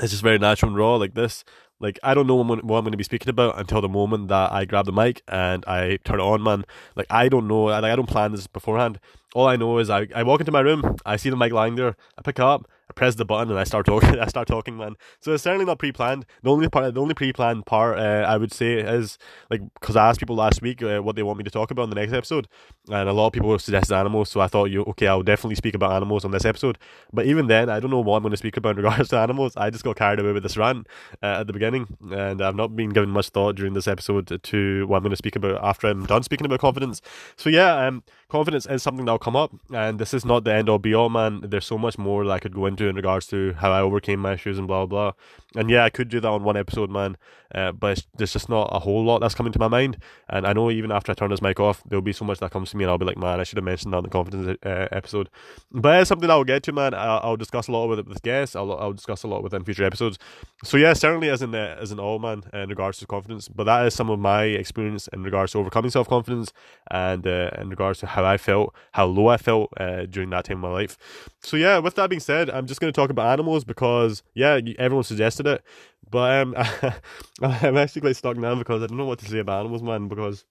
[0.00, 1.44] it's just very natural and raw like this
[1.82, 4.52] like I don't know what I'm, going to be speaking about until the moment that
[4.52, 6.64] I grab the mic and I turn it on, man.
[6.96, 8.98] Like I don't know, like I don't plan this beforehand.
[9.34, 11.74] All I know is I, I walk into my room, I see the mic lying
[11.74, 14.18] there, I pick it up, I press the button and I start talking.
[14.20, 14.96] I start talking, man.
[15.20, 16.26] So it's certainly not pre-planned.
[16.42, 19.18] The only part, the only pre-planned part, uh, I would say, is
[19.50, 21.84] like because I asked people last week uh, what they want me to talk about
[21.84, 22.48] in the next episode,
[22.90, 24.28] and a lot of people suggested animals.
[24.30, 26.76] So I thought, you okay, I'll definitely speak about animals on this episode.
[27.12, 29.18] But even then, I don't know what I'm going to speak about in regards to
[29.18, 29.54] animals.
[29.56, 30.86] I just got carried away with this rant
[31.22, 34.86] uh, at the beginning, and I've not been given much thought during this episode to
[34.86, 37.00] what I'm going to speak about after I'm done speaking about confidence.
[37.36, 40.68] So yeah, um, confidence is something that'll come up, and this is not the end
[40.68, 41.40] all be all, man.
[41.42, 43.80] There's so much more that I could go into to in regards to how I
[43.80, 45.12] overcame my issues and blah blah.
[45.12, 45.12] blah.
[45.54, 47.16] And yeah, I could do that on one episode, man.
[47.54, 49.98] Uh, but there's just not a whole lot that's coming to my mind.
[50.30, 52.50] And I know even after I turn this mic off, there'll be so much that
[52.50, 54.10] comes to me, and I'll be like, man, I should have mentioned that in the
[54.10, 55.28] confidence uh, episode.
[55.70, 56.94] But it's something I'll get to, man.
[56.94, 58.56] I'll, I'll discuss a lot with with guests.
[58.56, 60.18] I'll, I'll discuss a lot within future episodes.
[60.64, 63.48] So yeah, certainly as in uh, as an all man in regards to confidence.
[63.48, 66.52] But that is some of my experience in regards to overcoming self confidence
[66.90, 70.46] and uh, in regards to how I felt, how low I felt uh, during that
[70.46, 70.96] time of my life.
[71.42, 74.60] So yeah, with that being said, I'm just going to talk about animals because yeah,
[74.78, 75.62] everyone suggested it.
[76.10, 76.54] But um,
[77.42, 80.08] I'm actually quite stuck now because I don't know what to say about animals, man.
[80.08, 80.44] Because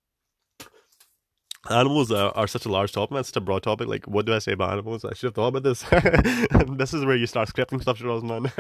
[1.70, 3.24] animals are, are such a large topic, man.
[3.24, 3.88] Such a broad topic.
[3.88, 5.06] Like, what do I say about animals?
[5.06, 5.84] I should have thought about this.
[6.78, 8.52] this is where you start scripting stuff, Shiraz, man.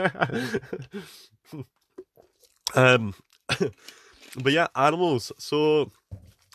[2.75, 3.15] um,
[4.37, 5.31] but yeah, animals.
[5.39, 5.91] So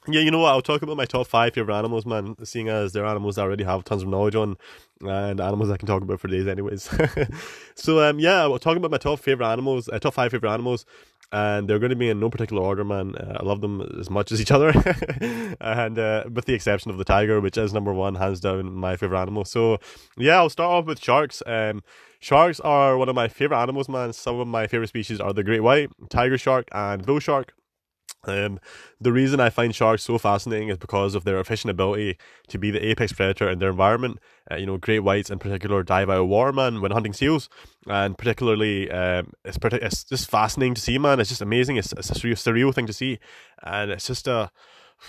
[0.08, 0.50] yeah, you know what?
[0.50, 2.36] I'll talk about my top five favorite animals, man.
[2.44, 4.56] Seeing as they're animals I already have tons of knowledge on,
[5.00, 6.88] and animals I can talk about for days, anyways.
[7.74, 10.86] so, um, yeah, I'll talk about my top favorite animals, uh, top five favorite animals,
[11.32, 13.14] and they're going to be in no particular order, man.
[13.16, 14.70] Uh, I love them as much as each other,
[15.60, 18.96] and uh, with the exception of the tiger, which is number one, hands down, my
[18.96, 19.44] favorite animal.
[19.44, 19.78] So,
[20.16, 21.42] yeah, I'll start off with sharks.
[21.46, 21.82] Um,
[22.20, 24.12] sharks are one of my favorite animals, man.
[24.12, 27.54] Some of my favorite species are the great white, tiger shark, and bull shark.
[28.26, 28.60] Um,
[29.00, 32.70] the reason I find sharks so fascinating is because of their efficient ability to be
[32.70, 34.18] the apex predator in their environment.
[34.50, 37.48] Uh, you know, great whites in particular dive out of water, man, when hunting seals,
[37.86, 41.20] and particularly, um, it's, it's just fascinating to see, man.
[41.20, 41.76] It's just amazing.
[41.76, 43.18] It's, it's a surreal thing to see,
[43.62, 44.50] and it's just a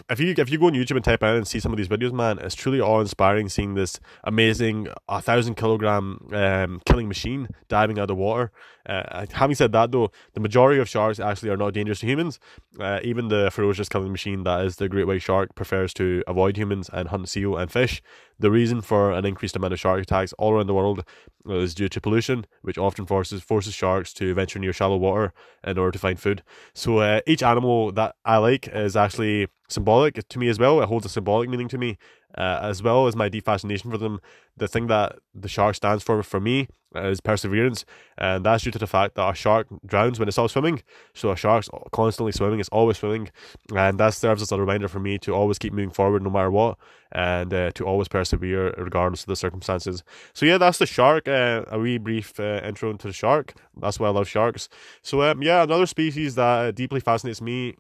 [0.10, 1.88] if you if you go on YouTube and type in and see some of these
[1.88, 7.48] videos, man, it's truly awe inspiring seeing this amazing a thousand kilogram um, killing machine
[7.68, 8.52] diving out of water.
[8.88, 12.40] Uh, having said that, though, the majority of sharks actually are not dangerous to humans.
[12.80, 16.58] Uh, even the ferocious killing machine that is the great white shark prefers to avoid
[16.58, 18.02] humans and hunt seal and fish.
[18.40, 21.04] The reason for an increased amount of shark attacks all around the world
[21.50, 25.78] is due to pollution, which often forces forces sharks to venture near shallow water in
[25.78, 26.44] order to find food.
[26.74, 30.82] So uh, each animal that I like is actually symbolic to me as well.
[30.82, 31.98] It holds a symbolic meaning to me,
[32.38, 34.20] uh, as well as my deep fascination for them.
[34.56, 37.86] The thing that the shark stands for for me is perseverance,
[38.18, 40.82] and that's due to the fact that a shark drowns when it's all swimming.
[41.14, 43.30] So a shark's constantly swimming; it's always swimming,
[43.76, 46.52] and that serves as a reminder for me to always keep moving forward no matter
[46.52, 46.78] what,
[47.12, 50.04] and uh, to always persevere regardless of the circumstances.
[50.34, 51.28] So yeah, that's the shark.
[51.28, 53.54] Uh, a wee brief uh, intro into the shark.
[53.80, 54.70] That's why I love sharks.
[55.02, 57.76] So um, yeah, another species that deeply fascinates me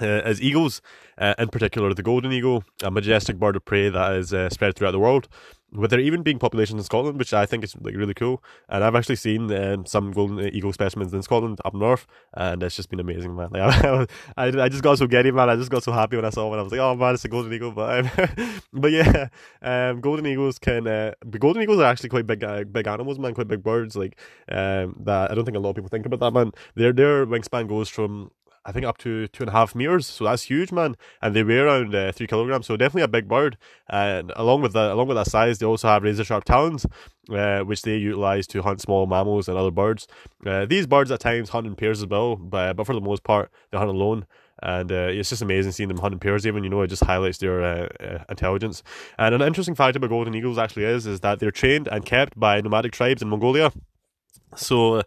[0.00, 0.82] uh, as eagles,
[1.18, 4.76] uh, in particular the golden eagle, a majestic bird of prey that is uh, spread
[4.76, 5.28] throughout the world.
[5.72, 8.84] With there even being populations in Scotland, which I think is like really cool, and
[8.84, 12.88] I've actually seen um, some golden eagle specimens in Scotland up north, and it's just
[12.88, 13.50] been amazing, man.
[13.50, 15.50] Like, I, I just got so giddy, man.
[15.50, 16.58] I just got so happy when I saw it.
[16.58, 17.72] I was like, oh man, it's a golden eagle.
[17.72, 19.28] But um, but yeah,
[19.60, 20.86] um, golden eagles can.
[20.86, 23.34] Uh, golden eagles are actually quite big, uh, big animals, man.
[23.34, 23.96] Quite big birds.
[23.96, 24.16] Like
[24.48, 25.32] um, that.
[25.32, 26.52] I don't think a lot of people think about that, man.
[26.76, 28.30] Their their wingspan goes from
[28.66, 30.06] I think up to two and a half meters.
[30.08, 30.96] So that's huge, man.
[31.22, 32.66] And they weigh around uh, three kilograms.
[32.66, 33.56] So definitely a big bird.
[33.88, 36.84] And along with that, along with that size, they also have razor sharp talons,
[37.30, 40.08] uh, which they utilize to hunt small mammals and other birds.
[40.44, 43.22] Uh, these birds at times hunt in pairs as well, but but for the most
[43.22, 44.26] part, they hunt alone.
[44.62, 46.44] And uh, it's just amazing seeing them hunt in pairs.
[46.44, 48.82] Even you know, it just highlights their uh, uh, intelligence.
[49.16, 52.40] And an interesting fact about golden eagles actually is is that they're trained and kept
[52.40, 53.70] by nomadic tribes in Mongolia.
[54.56, 55.02] So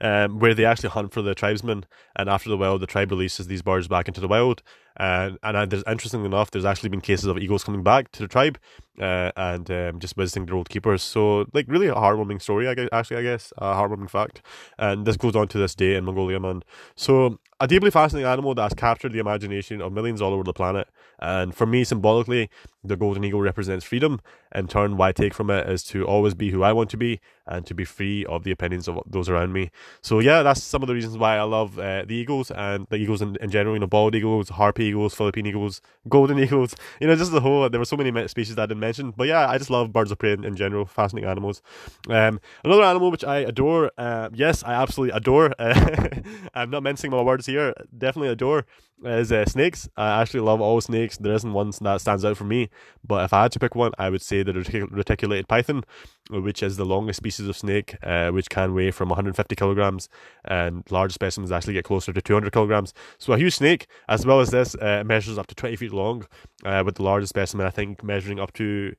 [0.00, 1.84] um, where they actually hunt for the tribesmen,
[2.16, 4.62] and after the wild, the tribe releases these birds back into the wild.
[4.96, 8.22] And and uh, there's interestingly enough, there's actually been cases of eagles coming back to
[8.22, 8.58] the tribe,
[9.00, 11.02] uh, and um, just visiting their old keepers.
[11.02, 12.88] So like really a heartwarming story, I guess.
[12.92, 14.42] Actually, I guess a heartwarming fact,
[14.78, 16.62] and this goes on to this day in Mongolia, man.
[16.94, 20.52] So a deeply fascinating animal that has captured the imagination of millions all over the
[20.52, 20.88] planet.
[21.20, 22.50] And for me, symbolically,
[22.82, 24.20] the golden eagle represents freedom.
[24.54, 26.96] In turn, what I take from it is to always be who I want to
[26.96, 29.70] be and to be free of the opinions of those around me.
[30.02, 32.96] So yeah, that's some of the reasons why I love uh, the eagles and the
[32.96, 33.76] eagles in, in general.
[33.76, 36.74] You know, bald eagles, harpy eagles, Philippine eagles, golden eagles.
[37.00, 37.68] You know, just the whole.
[37.68, 40.10] There were so many species that I didn't mention, but yeah, I just love birds
[40.10, 40.84] of prey in, in general.
[40.84, 41.62] Fascinating animals.
[42.08, 43.90] Um, another animal which I adore.
[43.98, 45.52] Uh, yes, I absolutely adore.
[45.64, 46.08] Uh,
[46.54, 47.72] I'm not mincing my words here.
[47.96, 48.66] Definitely adore
[49.02, 49.88] is uh, snakes.
[49.96, 51.16] I actually love all snakes.
[51.16, 52.70] There isn't one that stands out for me,
[53.06, 54.52] but if I had to pick one, I would say the
[54.90, 55.84] reticulated python,
[56.30, 60.08] which is the longest species of snake, uh, which can weigh from 150 kilograms,
[60.44, 62.94] and large specimens actually get closer to 200 kilograms.
[63.18, 66.26] So a huge snake, as well as this, uh, measures up to 20 feet long,
[66.64, 68.94] uh, with the largest specimen I think measuring up to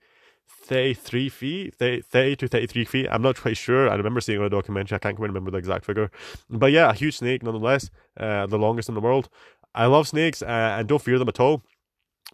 [0.48, 3.08] 33 feet, 30 to 33 feet.
[3.12, 3.90] I'm not quite sure.
[3.90, 4.96] I remember seeing on a documentary.
[4.96, 6.10] I can't quite remember the exact figure.
[6.50, 9.30] But yeah, a huge snake nonetheless, uh, the longest in the world.
[9.76, 11.62] I love snakes uh, and don't fear them at all.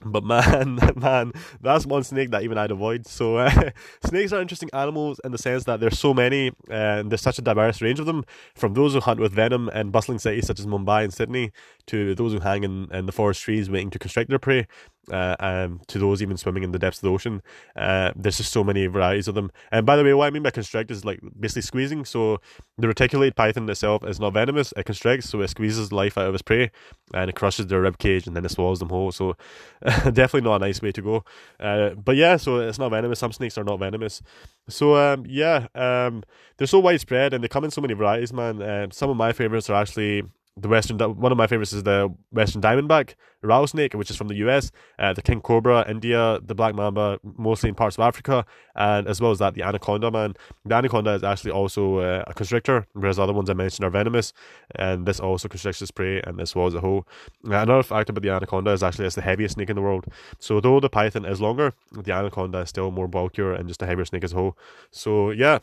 [0.03, 3.05] But man, man, that's one snake that even I'd avoid.
[3.05, 3.71] So uh,
[4.05, 7.41] snakes are interesting animals in the sense that there's so many and there's such a
[7.41, 8.25] diverse range of them.
[8.55, 11.51] From those who hunt with venom in bustling cities such as Mumbai and Sydney,
[11.87, 14.67] to those who hang in, in the forest trees waiting to constrict their prey,
[15.09, 17.41] uh, um, to those even swimming in the depths of the ocean.
[17.75, 19.51] Uh, there's just so many varieties of them.
[19.71, 22.05] And by the way, what I mean by constrict is like basically squeezing.
[22.05, 22.39] So
[22.77, 26.33] the reticulated python itself is not venomous; it constricts, so it squeezes life out of
[26.35, 26.71] its prey,
[27.13, 29.11] and it crushes their rib cage, and then it swallows them whole.
[29.11, 29.35] So
[29.81, 31.23] definitely not a nice way to go.
[31.59, 33.19] Uh, but yeah, so it's not venomous.
[33.19, 34.21] Some snakes are not venomous.
[34.69, 36.23] So um, yeah, um,
[36.57, 38.61] they're so widespread and they come in so many varieties, man.
[38.61, 40.23] Uh, some of my favorites are actually
[40.57, 44.35] the western one of my favorites is the western diamondback rattlesnake which is from the
[44.35, 49.07] US uh, the king cobra India the black mamba mostly in parts of Africa and
[49.07, 50.35] as well as that the anaconda man.
[50.65, 53.89] The anaconda is actually also uh, a constrictor whereas the other ones I mentioned are
[53.89, 54.33] venomous
[54.75, 57.07] and this also constricts its prey and this swallows a whole.
[57.47, 60.05] Uh, another fact about the anaconda is actually it's the heaviest snake in the world.
[60.39, 63.85] So though the python is longer the anaconda is still more bulkier and just a
[63.85, 64.57] heavier snake as a whole.
[64.91, 65.59] So yeah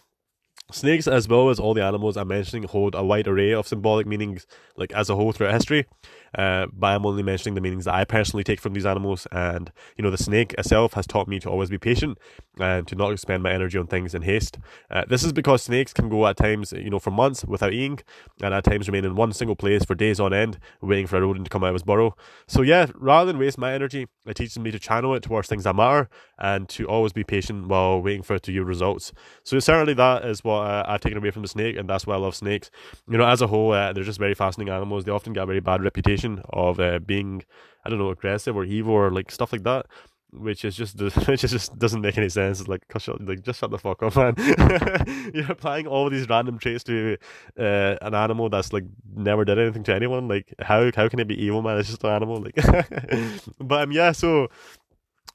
[0.70, 4.06] Snakes, as well as all the animals I'm mentioning, hold a wide array of symbolic
[4.06, 5.86] meanings, like as a whole throughout history.
[6.36, 9.26] Uh, but I'm only mentioning the meanings that I personally take from these animals.
[9.32, 12.18] And you know, the snake itself has taught me to always be patient
[12.58, 14.58] and to not expend my energy on things in haste.
[14.90, 18.00] Uh, this is because snakes can go at times, you know, for months without eating,
[18.42, 21.20] and at times remain in one single place for days on end, waiting for a
[21.20, 22.14] rodent to come out of his burrow.
[22.46, 25.64] So yeah, rather than waste my energy, it teaches me to channel it towards things
[25.64, 29.12] that matter and to always be patient while waiting for it to yield results.
[29.44, 32.14] So certainly that is what uh, I've taken away from the snake, and that's why
[32.14, 32.70] I love snakes.
[33.08, 35.04] You know, as a whole, uh, they're just very fascinating animals.
[35.04, 36.17] They often get a very bad reputation
[36.50, 37.44] of uh, being,
[37.84, 39.86] I don't know, aggressive or evil or like stuff like that.
[40.30, 42.60] Which is just which is just doesn't make any sense.
[42.60, 42.82] It's like,
[43.20, 44.34] like just shut the fuck up, man.
[45.34, 47.16] You're applying all these random traits to
[47.58, 48.84] uh, an animal that's like
[49.16, 50.28] never did anything to anyone.
[50.28, 51.78] Like, how how can it be evil, man?
[51.78, 52.42] It's just an animal.
[52.42, 52.56] Like,
[53.58, 54.12] but um, yeah.
[54.12, 54.48] So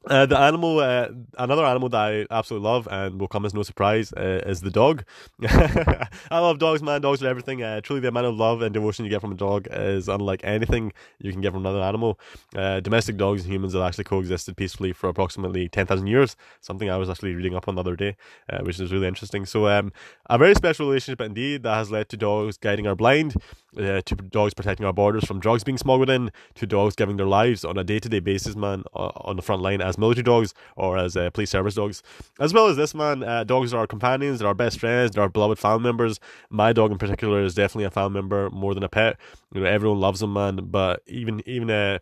[0.10, 3.64] uh, the animal, uh, another animal that I absolutely love and will come as no
[3.64, 5.06] surprise uh, is the dog.
[5.48, 7.02] I love dogs, man.
[7.02, 7.64] Dogs are everything.
[7.64, 10.42] Uh, truly, the amount of love and devotion you get from a dog is unlike
[10.44, 12.20] anything you can get from another animal.
[12.54, 16.98] Uh, domestic dogs and humans have actually coexisted peacefully for approximately 10,000 years, something I
[16.98, 18.18] was actually reading up on the other day,
[18.50, 19.46] uh, which is really interesting.
[19.46, 19.94] So, um,
[20.30, 23.36] a very special relationship indeed that has led to dogs guiding our blind,
[23.76, 27.64] to dogs protecting our borders from drugs being smuggled in, to dogs giving their lives
[27.64, 30.98] on a day to day basis, man, on the front line as military dogs or
[30.98, 32.04] as uh, police service dogs.
[32.40, 35.24] As well as this, man, uh, dogs are our companions, they're our best friends, they're
[35.24, 36.20] our beloved family members.
[36.50, 39.18] My dog in particular is definitely a family member more than a pet.
[39.54, 40.56] You know, everyone loves them, man.
[40.56, 42.00] But even even uh,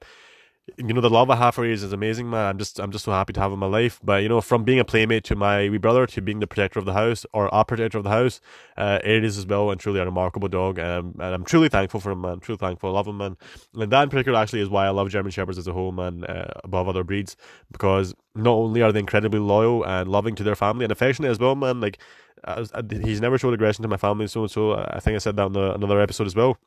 [0.78, 2.46] you know the love I have for you is amazing, man.
[2.48, 4.00] I'm just I'm just so happy to have him in my life.
[4.04, 6.80] But you know, from being a playmate to my wee brother to being the protector
[6.80, 8.42] of the house or our protector of the house,
[8.78, 10.80] uh, it is as well and truly a remarkable dog.
[10.80, 12.40] Um, and I'm truly thankful for him, man.
[12.40, 13.38] Truly thankful, I love him, man.
[13.76, 16.24] And that in particular actually is why I love German Shepherds as a whole, man,
[16.26, 17.36] uh, above other breeds
[17.72, 21.40] because not only are they incredibly loyal and loving to their family and affectionate as
[21.40, 21.82] well, man.
[21.82, 22.00] Like
[22.46, 25.20] I, I, he's never showed aggression to my family, so and so I think I
[25.20, 26.58] said that in the, another episode as well.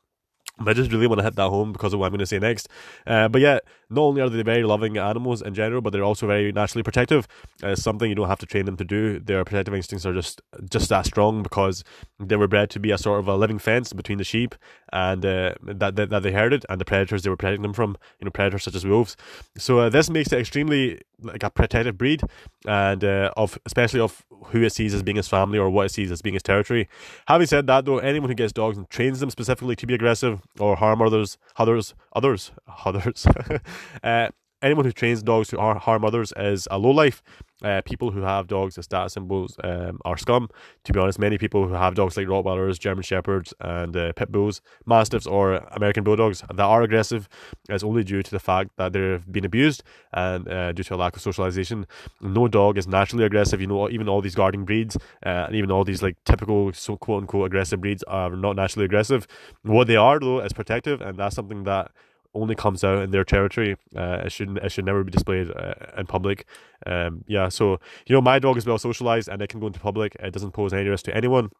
[0.59, 2.27] But I just really want to hit that home because of what I'm going to
[2.27, 2.69] say next.
[3.07, 3.59] Uh, but yeah,
[3.95, 7.27] not only are they very loving animals in general, but they're also very naturally protective.
[7.63, 9.19] Uh, it's something you don't have to train them to do.
[9.19, 11.85] Their protective instincts are just just that strong because
[12.19, 14.55] they were bred to be a sort of a living fence between the sheep
[14.93, 17.97] and uh, that, that, that they herded and the predators they were protecting them from.
[18.21, 19.17] You know, predators such as wolves.
[19.57, 22.23] So uh, this makes it extremely like a protective breed,
[22.67, 25.89] and uh, of especially of who it sees as being his family or what it
[25.91, 26.89] sees as being his territory.
[27.27, 30.41] Having said that, though, anyone who gets dogs and trains them specifically to be aggressive
[30.59, 32.53] or harm others, others, others,
[32.85, 33.27] others,
[34.03, 34.29] uh,
[34.65, 37.23] anyone who trains dogs to harm others is a low life.
[37.63, 40.49] Uh, people who have dogs as status symbols um, are scum.
[40.85, 44.33] To be honest, many people who have dogs like Rottweilers, German Shepherds, and uh, Pit
[44.33, 47.29] Bulls, Mastiffs, or American Bulldogs that are aggressive
[47.71, 50.97] is only due to the fact that they've been abused and uh, due to a
[50.97, 51.87] lack of socialization.
[52.21, 53.61] No dog is naturally aggressive.
[53.61, 56.97] You know, even all these guarding breeds uh, and even all these like typical so
[56.97, 59.27] quote unquote aggressive breeds are not naturally aggressive.
[59.63, 61.93] What they are though is protective, and that's something that
[62.35, 63.77] only comes out in their territory.
[63.97, 66.47] Uh, it should it should never be displayed uh, in public.
[66.87, 69.81] Um, yeah, so you know my dog is well socialized and it can go into
[69.81, 70.17] public.
[70.21, 71.51] It doesn't pose any risk to anyone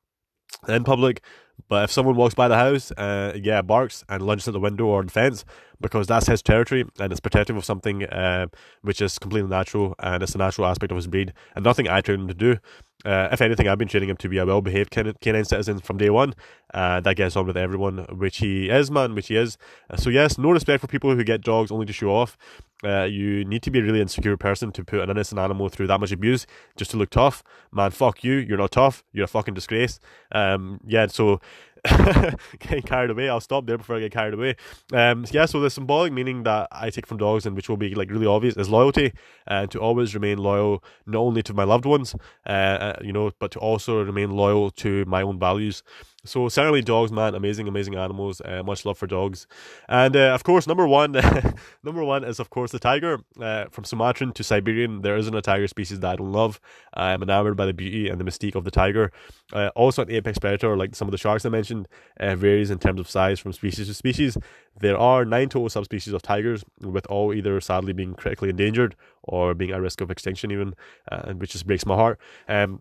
[0.69, 1.23] in public.
[1.69, 4.87] But if someone walks by the house, uh, yeah, barks and lunges at the window
[4.87, 5.45] or the fence,
[5.81, 8.47] because that's his territory and it's protective of something uh,
[8.83, 12.01] which is completely natural and it's a natural aspect of his breed and nothing I
[12.01, 12.57] trained him to do.
[13.05, 15.99] Uh, if anything, I've been training him to be a well behaved canine citizen from
[15.99, 16.35] day one.
[16.73, 19.59] Uh, that gets on with everyone, which he is, man, which he is.
[19.91, 22.37] Uh, so, yes, no respect for people who get dogs only to show off.
[22.85, 25.87] uh, you need to be a really insecure person to put an innocent animal through
[25.87, 27.43] that much abuse just to look tough.
[27.73, 28.35] Man, fuck you.
[28.35, 29.05] You're not tough.
[29.13, 30.01] You're a fucking disgrace.
[30.33, 31.41] Um, yeah, so
[32.61, 33.29] getting carried away.
[33.29, 34.57] I'll stop there before I get carried away.
[34.93, 37.95] Um, yeah, so the symbolic meaning that I take from dogs, and which will be
[37.95, 39.13] like really obvious, is loyalty,
[39.47, 42.15] and to always remain loyal not only to my loved ones,
[42.47, 45.83] uh, uh you know, but to also remain loyal to my own values.
[46.25, 48.41] So certainly dogs, man, amazing, amazing animals.
[48.41, 49.47] Uh, much love for dogs,
[49.89, 51.13] and uh, of course, number one,
[51.83, 53.21] number one is of course the tiger.
[53.41, 56.61] Uh, from Sumatran to Siberian, there isn't a tiger species that I don't love.
[56.95, 59.13] I'm enamored by the beauty and the mystique of the tiger.
[59.53, 62.79] Uh, also, an apex predator, like some of the sharks I mentioned, uh, varies in
[62.79, 64.39] terms of size from species to species.
[64.81, 69.55] There are nine total subspecies of tigers, with all either sadly being critically endangered or
[69.55, 70.75] being at risk of extinction, even,
[71.13, 72.19] uh, which just breaks my heart.
[72.49, 72.81] Um,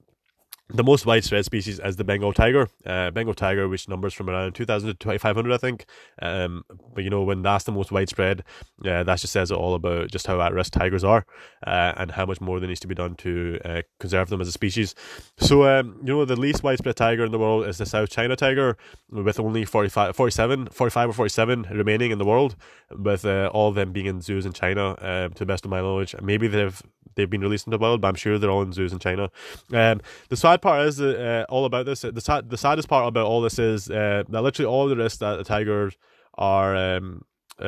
[0.69, 2.69] the most widespread species is the Bengal tiger.
[2.85, 5.85] Uh, Bengal tiger, which numbers from around 2,000 to 2,500, I think.
[6.21, 8.43] Um, but you know, when that's the most widespread,
[8.85, 11.25] uh, that just says it all about just how at risk tigers are
[11.67, 14.47] uh, and how much more there needs to be done to uh, conserve them as
[14.47, 14.95] a species.
[15.37, 18.35] So, um, you know, the least widespread tiger in the world is the South China
[18.35, 18.77] tiger,
[19.11, 22.55] with only 45, 47, 45 or 47 remaining in the world,
[22.89, 25.71] with uh, all of them being in zoos in China, um, to the best of
[25.71, 26.15] my knowledge.
[26.21, 26.81] Maybe they've
[27.15, 29.29] they've been released in the wild, but I'm sure they're all in zoos in China.
[29.71, 32.01] Um, the sad part is uh, all about this.
[32.01, 35.19] The sad, the saddest part about all this is uh, that literally all the risks
[35.19, 35.97] that the tigers
[36.35, 37.23] are um,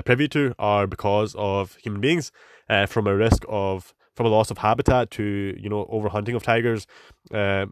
[0.05, 2.31] privy to are because of human beings,
[2.69, 6.43] uh, from a risk of from a loss of habitat to you know overhunting of
[6.43, 6.87] tigers.
[7.33, 7.65] Uh,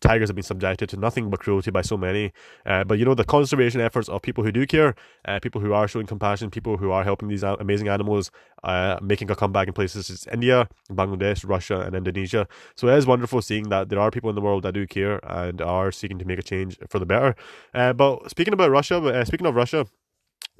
[0.00, 2.32] tigers have been subjected to nothing but cruelty by so many.
[2.64, 4.94] Uh, but you know the conservation efforts of people who do care,
[5.26, 8.30] uh, people who are showing compassion, people who are helping these amazing animals,
[8.64, 12.46] uh, making a comeback in places such as India, Bangladesh, Russia, and Indonesia.
[12.76, 15.20] So it is wonderful seeing that there are people in the world that do care
[15.24, 17.34] and are seeking to make a change for the better.
[17.74, 19.86] Uh, but speaking about Russia, uh, speaking of Russia.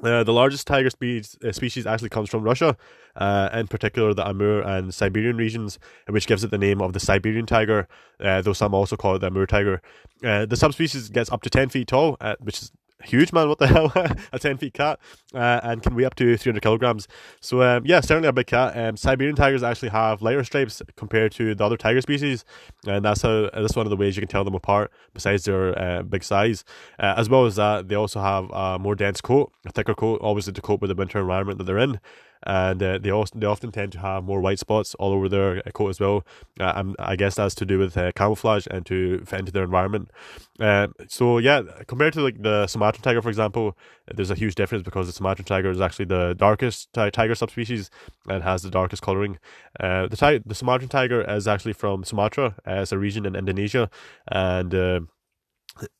[0.03, 2.76] Uh, the largest tiger species, uh, species actually comes from Russia,
[3.16, 5.78] uh, in particular the Amur and Siberian regions,
[6.09, 7.86] which gives it the name of the Siberian tiger,
[8.20, 9.82] uh, though some also call it the Amur tiger.
[10.22, 12.72] The subspecies gets up to 10 feet tall, which is
[13.05, 13.48] huge, man.
[13.48, 13.92] What the hell?
[14.32, 14.98] a 10 feet cat
[15.34, 17.09] uh, and can weigh up to 300 kilograms.
[17.40, 18.76] So, um, yeah, certainly a big cat.
[18.76, 22.44] Um, Siberian tigers actually have lighter stripes compared to the other tiger species,
[22.86, 25.78] and that's how that's one of the ways you can tell them apart, besides their
[25.78, 26.64] uh, big size.
[26.98, 30.20] Uh, as well as that, they also have a more dense coat, a thicker coat,
[30.22, 32.01] obviously to cope with the winter environment that they're in
[32.45, 35.59] and uh, they also they often tend to have more white spots all over their
[35.59, 36.24] uh, coat as well.
[36.59, 40.11] Uh, I guess that's to do with uh, camouflage and to fit into their environment.
[40.59, 43.76] Uh, so yeah, compared to like the Sumatran tiger, for example,
[44.14, 47.91] there's a huge difference because the Sumatran tiger is actually the darkest t- tiger subspecies
[48.28, 49.38] and has the darkest coloring.
[49.78, 52.57] Uh, the ti- the Sumatran tiger is actually from Sumatra.
[52.66, 53.91] it's a region in Indonesia,
[54.28, 55.07] and it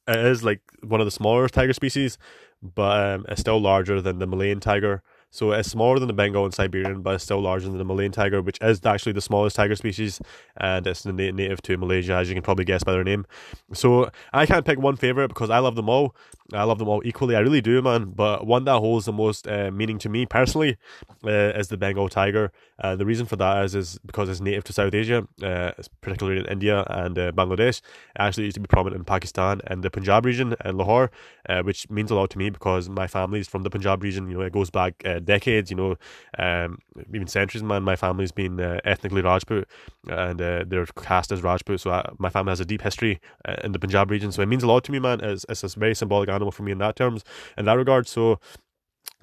[0.09, 2.19] is like one of the smaller tiger species,
[2.63, 5.03] but um, it's still larger than the Malayan tiger.
[5.31, 8.13] So it's smaller than the Bengal and Siberian, but it's still larger than the Malayan
[8.13, 10.21] tiger, which is actually the smallest tiger species,
[10.57, 13.25] and it's native to Malaysia, as you can probably guess by their name.
[13.73, 16.17] So I can't pick one favorite because I love them all.
[16.53, 17.37] I love them all equally.
[17.37, 18.07] I really do, man.
[18.07, 20.77] But one that holds the most uh, meaning to me personally
[21.25, 22.51] uh, is the Bengal tiger.
[22.81, 26.41] Uh, the reason for that is is because it's native to South Asia, uh, particularly
[26.41, 27.79] in India and uh, Bangladesh.
[27.79, 27.85] It
[28.19, 31.11] actually used to be prominent in Pakistan and the Punjab region and Lahore,
[31.49, 34.29] uh, which means a lot to me because my family is from the Punjab region.
[34.29, 35.97] You know, it goes back decades, you know,
[36.39, 36.79] um,
[37.15, 37.83] even centuries, man.
[37.83, 39.67] My family's been uh, ethnically Rajput
[40.09, 41.81] and uh, they're caste as Rajput.
[41.81, 44.33] So I, my family has a deep history uh, in the Punjab region.
[44.33, 45.21] So it means a lot to me, man.
[45.23, 47.25] It's, it's a very symbolic animal for me in that terms,
[47.57, 48.09] in that regard.
[48.09, 48.41] So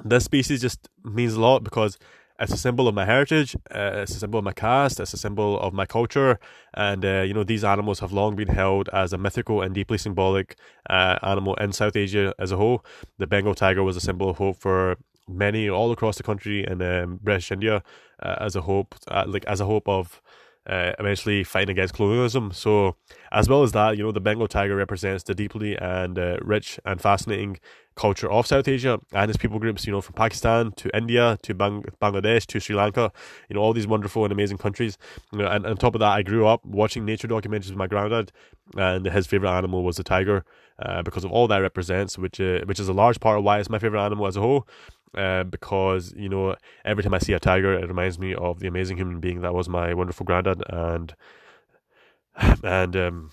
[0.04, 1.98] this species just means a lot because
[2.40, 5.18] it's a symbol of my heritage, uh, it's a symbol of my caste, it's a
[5.18, 6.40] symbol of my culture,
[6.76, 9.98] and uh, you know these animals have long been held as a mythical and deeply
[9.98, 10.56] symbolic
[10.90, 12.86] uh, animal in South Asia as a whole.
[13.18, 14.98] The Bengal tiger was a symbol of hope for
[15.28, 17.84] many all across the country and um, British India
[18.22, 20.22] uh, as a hope, uh, like as a hope of
[20.68, 22.52] uh, eventually fighting against colonialism.
[22.52, 22.98] So,
[23.32, 26.80] as well as that, you know, the Bengal tiger represents the deeply and uh, rich
[26.86, 27.60] and fascinating
[27.96, 31.54] culture of South Asia and its people groups, you know, from Pakistan to India to
[31.54, 33.12] Bang- Bangladesh to Sri Lanka,
[33.50, 34.98] you know, all these wonderful and amazing countries.
[35.32, 37.78] You know, and, and on top of that, I grew up watching nature documentaries with
[37.78, 38.32] my granddad,
[38.76, 40.44] and his favorite animal was the tiger
[40.80, 43.60] uh, because of all that represents, which uh, which is a large part of why
[43.60, 44.68] it's my favorite animal as a whole
[45.16, 46.56] uh, because you know
[46.86, 49.54] every time I see a tiger, it reminds me of the amazing human being that
[49.54, 51.14] was my wonderful granddad, and
[52.64, 53.32] and um,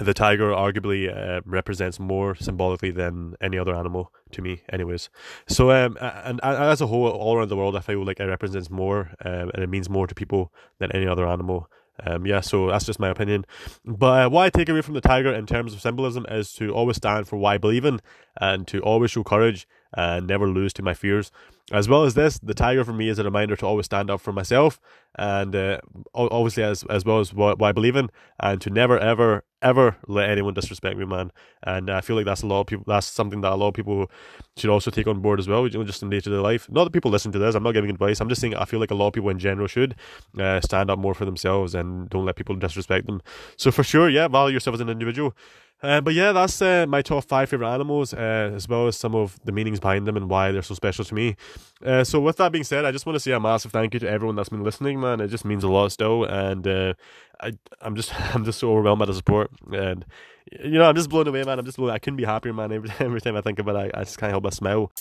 [0.00, 5.10] the tiger arguably uh, represents more symbolically than any other animal to me, anyways.
[5.48, 8.24] So um, and, and as a whole, all around the world, I feel like it
[8.24, 11.68] represents more, um, and it means more to people than any other animal.
[12.04, 13.44] Um, yeah, so that's just my opinion.
[13.84, 16.72] But uh, what I take away from the tiger in terms of symbolism is to
[16.72, 18.00] always stand for what I believe in
[18.40, 21.30] and to always show courage and never lose to my fears.
[21.70, 24.20] As well as this, the tiger for me is a reminder to always stand up
[24.20, 24.80] for myself
[25.16, 25.78] and uh,
[26.14, 29.96] obviously as as well as what, what, I believe in, and to never ever ever
[30.08, 31.30] let anyone disrespect me, man.
[31.62, 32.84] And I feel like that's a lot of people.
[32.86, 34.10] That's something that a lot of people
[34.56, 36.68] should also take on board as well, you know, just in day to day life.
[36.70, 37.54] Not that people listen to this.
[37.54, 38.20] I'm not giving advice.
[38.20, 39.94] I'm just saying I feel like a lot of people in general should
[40.38, 43.20] uh, stand up more for themselves and don't let people disrespect them.
[43.56, 45.34] So for sure, yeah, value yourself as an individual.
[45.82, 49.14] Uh, but yeah, that's uh, my top five favorite animals, uh, as well as some
[49.14, 51.36] of the meanings behind them and why they're so special to me.
[51.84, 54.00] Uh, so, with that being said, I just want to say a massive thank you
[54.00, 55.20] to everyone that's been listening, man.
[55.20, 56.94] It just means a lot still, and uh,
[57.40, 60.04] I, I'm just, I'm just so overwhelmed by the support, and
[60.52, 61.58] you know, I'm just blown away, man.
[61.58, 62.70] I'm just, blown, I couldn't be happier, man.
[62.72, 64.92] Every, every time I think about it, I, I just can't help but smile.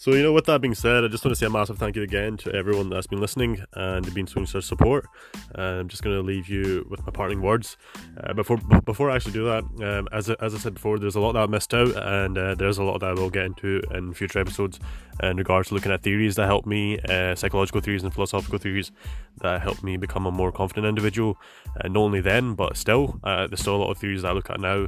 [0.00, 1.94] So, you know, with that being said, I just want to say a massive thank
[1.94, 5.06] you again to everyone that's been listening and been showing such support.
[5.54, 7.76] And I'm just going to leave you with my parting words.
[8.18, 11.20] Uh, before before I actually do that, um, as, as I said before, there's a
[11.20, 13.82] lot that I missed out, and uh, there's a lot that I will get into
[13.90, 14.80] in future episodes
[15.22, 18.92] in regards to looking at theories that help me, uh, psychological theories and philosophical theories
[19.42, 21.36] that help me become a more confident individual.
[21.78, 24.32] Uh, not only then, but still, uh, there's still a lot of theories that I
[24.32, 24.86] look at now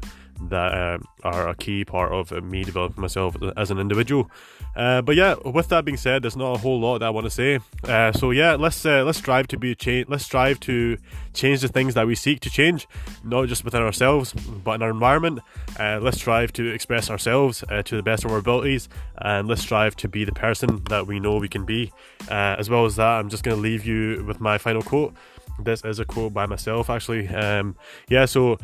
[0.49, 4.31] that uh, are a key part of me developing myself as an individual.
[4.75, 7.25] Uh, but yeah, with that being said, there's not a whole lot that I want
[7.25, 7.59] to say.
[7.85, 10.09] Uh, so yeah, let's uh, let's strive to be change.
[10.09, 10.97] Let's strive to
[11.35, 12.89] change the things that we seek to change,
[13.23, 15.41] not just within ourselves, but in our environment.
[15.79, 18.89] Uh, let's strive to express ourselves uh, to the best of our abilities,
[19.19, 21.93] and let's strive to be the person that we know we can be.
[22.29, 25.15] as well as that, I'm just going to leave you with my final quote.
[25.59, 27.29] This is a quote by myself, actually.
[27.29, 27.77] Um,
[28.09, 28.59] yeah, so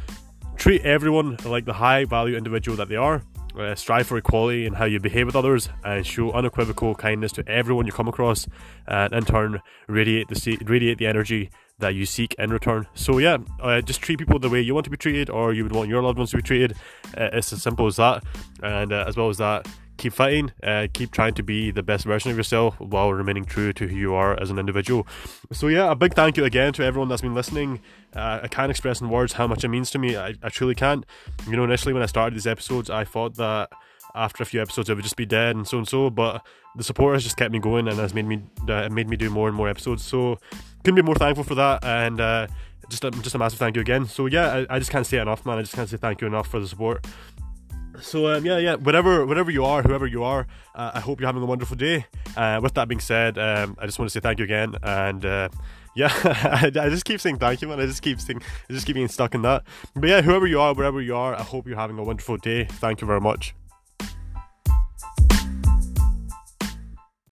[0.59, 3.23] Treat everyone like the high value individual that they are.
[3.57, 7.49] Uh, strive for equality in how you behave with others and show unequivocal kindness to
[7.49, 8.47] everyone you come across
[8.87, 12.87] and in turn radiate the radiate the energy that you seek in return.
[12.95, 15.63] So yeah uh, just treat people the way you want to be treated or you
[15.63, 16.73] would want your loved ones to be treated.
[17.17, 18.25] Uh, it's as simple as that.
[18.63, 19.67] And uh, as well as that
[19.99, 23.73] keep fighting, uh, keep trying to be the best version of yourself while remaining true
[23.75, 25.07] to who you are as an individual.
[25.53, 27.81] So, yeah, a big thank you again to everyone that's been listening.
[28.15, 30.17] Uh, I can't express in words how much it means to me.
[30.17, 31.05] I, I truly can't.
[31.47, 33.71] You know, initially when I started these episodes, I thought that
[34.15, 36.43] after a few episodes it would just be dead and so and so, but
[36.77, 39.29] the support has just kept me going and has made me uh, made me do
[39.29, 40.03] more and more episodes.
[40.05, 40.39] So,
[40.85, 41.85] couldn't be more thankful for that.
[41.85, 42.47] And uh,
[42.89, 44.07] just a, just a massive thank you again.
[44.07, 45.59] So yeah, I, I, just can't say enough, man.
[45.59, 47.07] I just can't say thank you enough for the support.
[48.01, 51.29] So um, yeah, yeah, whatever, whatever you are, whoever you are, uh, I hope you're
[51.29, 52.07] having a wonderful day.
[52.37, 55.25] Uh, with that being said, um, I just want to say thank you again, and
[55.25, 55.49] uh,
[55.95, 56.13] yeah,
[56.63, 57.81] I, just keep saying thank you, man.
[57.81, 58.41] I just keep saying,
[58.71, 59.65] I just keep getting stuck in that.
[59.95, 62.65] But yeah, whoever you are, wherever you are, I hope you're having a wonderful day.
[62.65, 63.55] Thank you very much.